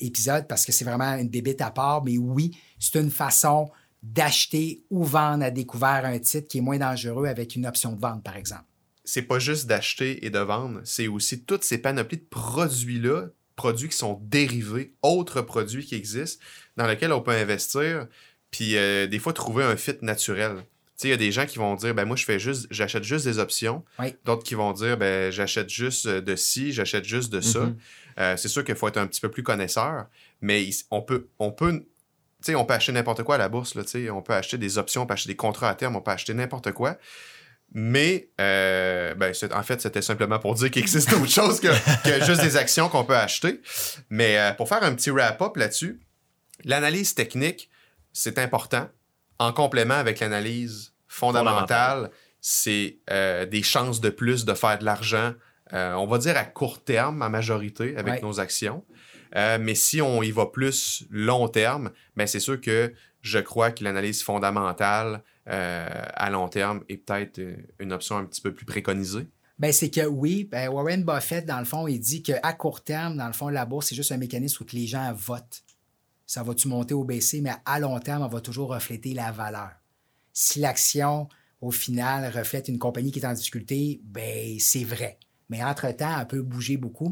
épisode 0.00 0.46
parce 0.48 0.64
que 0.64 0.72
c'est 0.72 0.84
vraiment 0.84 1.16
une 1.16 1.28
débite 1.28 1.60
à 1.60 1.70
part. 1.70 2.04
Mais 2.04 2.18
oui, 2.18 2.56
c'est 2.78 2.98
une 2.98 3.10
façon 3.10 3.70
d'acheter 4.02 4.84
ou 4.90 5.04
vendre 5.04 5.44
à 5.44 5.50
découvert 5.50 6.04
un 6.04 6.18
titre 6.18 6.48
qui 6.48 6.58
est 6.58 6.62
moins 6.62 6.78
dangereux 6.78 7.26
avec 7.26 7.56
une 7.56 7.66
option 7.66 7.92
de 7.92 8.00
vente, 8.00 8.22
par 8.22 8.36
exemple 8.36 8.64
c'est 9.08 9.22
pas 9.22 9.38
juste 9.38 9.66
d'acheter 9.66 10.26
et 10.26 10.28
de 10.28 10.38
vendre, 10.38 10.82
c'est 10.84 11.08
aussi 11.08 11.42
toutes 11.42 11.64
ces 11.64 11.78
panoplies 11.78 12.18
de 12.18 12.26
produits-là, 12.28 13.28
produits 13.56 13.88
qui 13.88 13.96
sont 13.96 14.20
dérivés, 14.22 14.92
autres 15.00 15.40
produits 15.40 15.84
qui 15.84 15.94
existent, 15.94 16.44
dans 16.76 16.86
lesquels 16.86 17.12
on 17.12 17.22
peut 17.22 17.30
investir, 17.30 18.06
puis 18.50 18.76
euh, 18.76 19.06
des 19.06 19.18
fois 19.18 19.32
trouver 19.32 19.64
un 19.64 19.76
fit 19.76 19.96
naturel. 20.02 20.56
Il 21.02 21.08
y 21.08 21.12
a 21.12 21.16
des 21.16 21.32
gens 21.32 21.46
qui 21.46 21.58
vont 21.58 21.74
dire, 21.76 21.94
ben 21.94 22.04
moi, 22.04 22.16
je 22.16 22.24
fais 22.24 22.38
juste, 22.38 22.66
j'achète 22.70 23.04
juste 23.04 23.24
des 23.24 23.38
options. 23.38 23.84
D'autres 24.24 24.42
qui 24.42 24.54
vont 24.54 24.72
dire, 24.72 24.98
ben 24.98 25.30
j'achète 25.30 25.70
juste 25.70 26.08
de 26.08 26.36
ci, 26.36 26.72
j'achète 26.72 27.04
juste 27.04 27.32
de 27.32 27.40
ça. 27.40 27.60
Mm-hmm. 27.60 27.74
Euh, 28.18 28.36
c'est 28.36 28.48
sûr 28.48 28.64
qu'il 28.64 28.74
faut 28.74 28.88
être 28.88 28.96
un 28.96 29.06
petit 29.06 29.20
peu 29.20 29.30
plus 29.30 29.42
connaisseur, 29.42 30.06
mais 30.40 30.68
on 30.90 31.02
peut, 31.02 31.28
on 31.38 31.52
peut, 31.52 31.72
tu 31.72 31.86
sais, 32.40 32.54
on 32.54 32.64
peut 32.64 32.74
acheter 32.74 32.92
n'importe 32.92 33.22
quoi 33.22 33.36
à 33.36 33.38
la 33.38 33.48
bourse, 33.48 33.74
là, 33.74 33.82
on 34.12 34.22
peut 34.22 34.34
acheter 34.34 34.58
des 34.58 34.78
options, 34.78 35.02
on 35.02 35.06
peut 35.06 35.14
acheter 35.14 35.28
des 35.28 35.36
contrats 35.36 35.70
à 35.70 35.74
terme, 35.74 35.96
on 35.96 36.00
peut 36.00 36.10
acheter 36.10 36.34
n'importe 36.34 36.72
quoi. 36.72 36.98
Mais, 37.74 38.30
euh, 38.40 39.14
ben, 39.14 39.34
en 39.52 39.62
fait, 39.62 39.80
c'était 39.80 40.00
simplement 40.00 40.38
pour 40.38 40.54
dire 40.54 40.70
qu'il 40.70 40.82
existe 40.82 41.12
autre 41.12 41.28
chose 41.28 41.60
que, 41.60 41.68
juste 42.24 42.40
des 42.40 42.56
actions 42.56 42.88
qu'on 42.88 43.04
peut 43.04 43.16
acheter. 43.16 43.60
Mais 44.08 44.38
euh, 44.38 44.52
pour 44.52 44.68
faire 44.68 44.82
un 44.82 44.94
petit 44.94 45.10
wrap-up 45.10 45.56
là-dessus, 45.56 46.00
l'analyse 46.64 47.14
technique, 47.14 47.68
c'est 48.12 48.38
important. 48.38 48.88
En 49.38 49.52
complément 49.52 49.94
avec 49.94 50.20
l'analyse 50.20 50.94
fondamentale, 51.06 52.10
c'est 52.40 52.98
euh, 53.10 53.44
des 53.44 53.62
chances 53.62 54.00
de 54.00 54.10
plus 54.10 54.44
de 54.44 54.54
faire 54.54 54.78
de 54.78 54.84
l'argent, 54.84 55.34
on 55.72 56.06
va 56.06 56.18
dire 56.18 56.36
à 56.36 56.44
court 56.44 56.82
terme, 56.82 57.22
en 57.22 57.30
majorité, 57.30 57.96
avec 57.96 58.22
nos 58.22 58.40
actions. 58.40 58.84
mais 59.34 59.74
si 59.74 60.00
on 60.00 60.22
y 60.22 60.30
va 60.30 60.46
plus 60.46 61.06
long 61.10 61.48
terme, 61.48 61.90
ben, 62.16 62.26
c'est 62.26 62.40
sûr 62.40 62.60
que 62.60 62.92
je 63.22 63.38
crois 63.38 63.70
que 63.70 63.84
l'analyse 63.84 64.22
fondamentale, 64.22 65.22
euh, 65.48 65.88
à 66.14 66.28
long 66.28 66.48
terme 66.48 66.84
est 66.90 66.98
peut-être 66.98 67.38
euh, 67.38 67.56
une 67.78 67.92
option 67.92 68.18
un 68.18 68.24
petit 68.24 68.42
peu 68.42 68.52
plus 68.52 68.66
préconisée? 68.66 69.26
Ben, 69.58 69.72
c'est 69.72 69.90
que 69.90 70.06
oui, 70.06 70.44
ben, 70.44 70.68
Warren 70.68 71.02
Buffett, 71.04 71.46
dans 71.46 71.58
le 71.58 71.64
fond, 71.64 71.88
il 71.88 71.98
dit 71.98 72.22
qu'à 72.22 72.52
court 72.52 72.84
terme, 72.84 73.16
dans 73.16 73.26
le 73.26 73.32
fond, 73.32 73.48
la 73.48 73.64
bourse, 73.64 73.88
c'est 73.88 73.94
juste 73.94 74.12
un 74.12 74.18
mécanisme 74.18 74.62
où 74.62 74.66
les 74.72 74.86
gens 74.86 75.12
votent. 75.14 75.62
Ça 76.26 76.42
va-tu 76.42 76.68
monter 76.68 76.92
ou 76.92 77.04
baisser, 77.04 77.40
mais 77.40 77.52
à 77.64 77.80
long 77.80 77.98
terme, 77.98 78.22
on 78.22 78.28
va 78.28 78.42
toujours 78.42 78.68
refléter 78.68 79.14
la 79.14 79.32
valeur. 79.32 79.70
Si 80.34 80.60
l'action, 80.60 81.28
au 81.62 81.70
final, 81.70 82.30
reflète 82.36 82.68
une 82.68 82.78
compagnie 82.78 83.10
qui 83.10 83.18
est 83.18 83.26
en 83.26 83.32
difficulté, 83.32 84.00
ben, 84.04 84.58
c'est 84.60 84.84
vrai. 84.84 85.18
Mais 85.48 85.62
entre-temps, 85.62 86.18
elle 86.20 86.26
peut 86.26 86.42
bouger 86.42 86.76
beaucoup. 86.76 87.10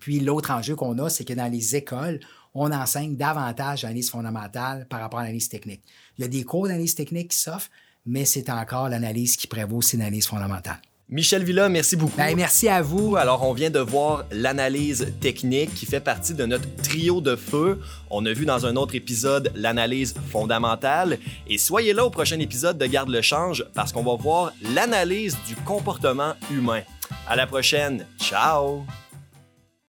Puis 0.00 0.20
l'autre 0.20 0.50
enjeu 0.50 0.74
qu'on 0.74 0.98
a, 0.98 1.10
c'est 1.10 1.24
que 1.24 1.34
dans 1.34 1.50
les 1.50 1.76
écoles, 1.76 2.20
on 2.54 2.72
enseigne 2.72 3.16
davantage 3.16 3.82
l'analyse 3.82 4.10
fondamentale 4.10 4.86
par 4.88 5.00
rapport 5.00 5.20
à 5.20 5.22
l'analyse 5.22 5.48
technique. 5.48 5.82
Il 6.18 6.22
y 6.22 6.24
a 6.24 6.28
des 6.28 6.44
cours 6.44 6.66
d'analyse 6.66 6.94
technique 6.94 7.30
qui 7.30 7.38
s'offrent, 7.38 7.70
mais 8.06 8.24
c'est 8.24 8.50
encore 8.50 8.88
l'analyse 8.88 9.36
qui 9.36 9.46
prévaut, 9.46 9.80
c'est 9.80 9.96
l'analyse 9.96 10.26
fondamentale. 10.26 10.80
Michel 11.08 11.44
Villa, 11.44 11.68
merci 11.68 11.94
beaucoup. 11.94 12.16
Ben, 12.16 12.34
merci 12.34 12.68
à 12.68 12.80
vous. 12.80 13.16
Alors, 13.16 13.42
on 13.42 13.52
vient 13.52 13.68
de 13.68 13.78
voir 13.78 14.24
l'analyse 14.30 15.12
technique 15.20 15.74
qui 15.74 15.84
fait 15.84 16.00
partie 16.00 16.32
de 16.32 16.46
notre 16.46 16.74
trio 16.76 17.20
de 17.20 17.36
feu. 17.36 17.80
On 18.08 18.24
a 18.24 18.32
vu 18.32 18.46
dans 18.46 18.64
un 18.64 18.76
autre 18.76 18.94
épisode 18.94 19.52
l'analyse 19.54 20.14
fondamentale. 20.30 21.18
Et 21.48 21.58
soyez 21.58 21.92
là 21.92 22.06
au 22.06 22.10
prochain 22.10 22.40
épisode 22.40 22.78
de 22.78 22.86
Garde 22.86 23.10
le 23.10 23.20
change 23.20 23.66
parce 23.74 23.92
qu'on 23.92 24.02
va 24.02 24.14
voir 24.14 24.54
l'analyse 24.74 25.36
du 25.46 25.54
comportement 25.54 26.32
humain. 26.50 26.80
À 27.28 27.36
la 27.36 27.46
prochaine. 27.46 28.06
Ciao! 28.18 28.84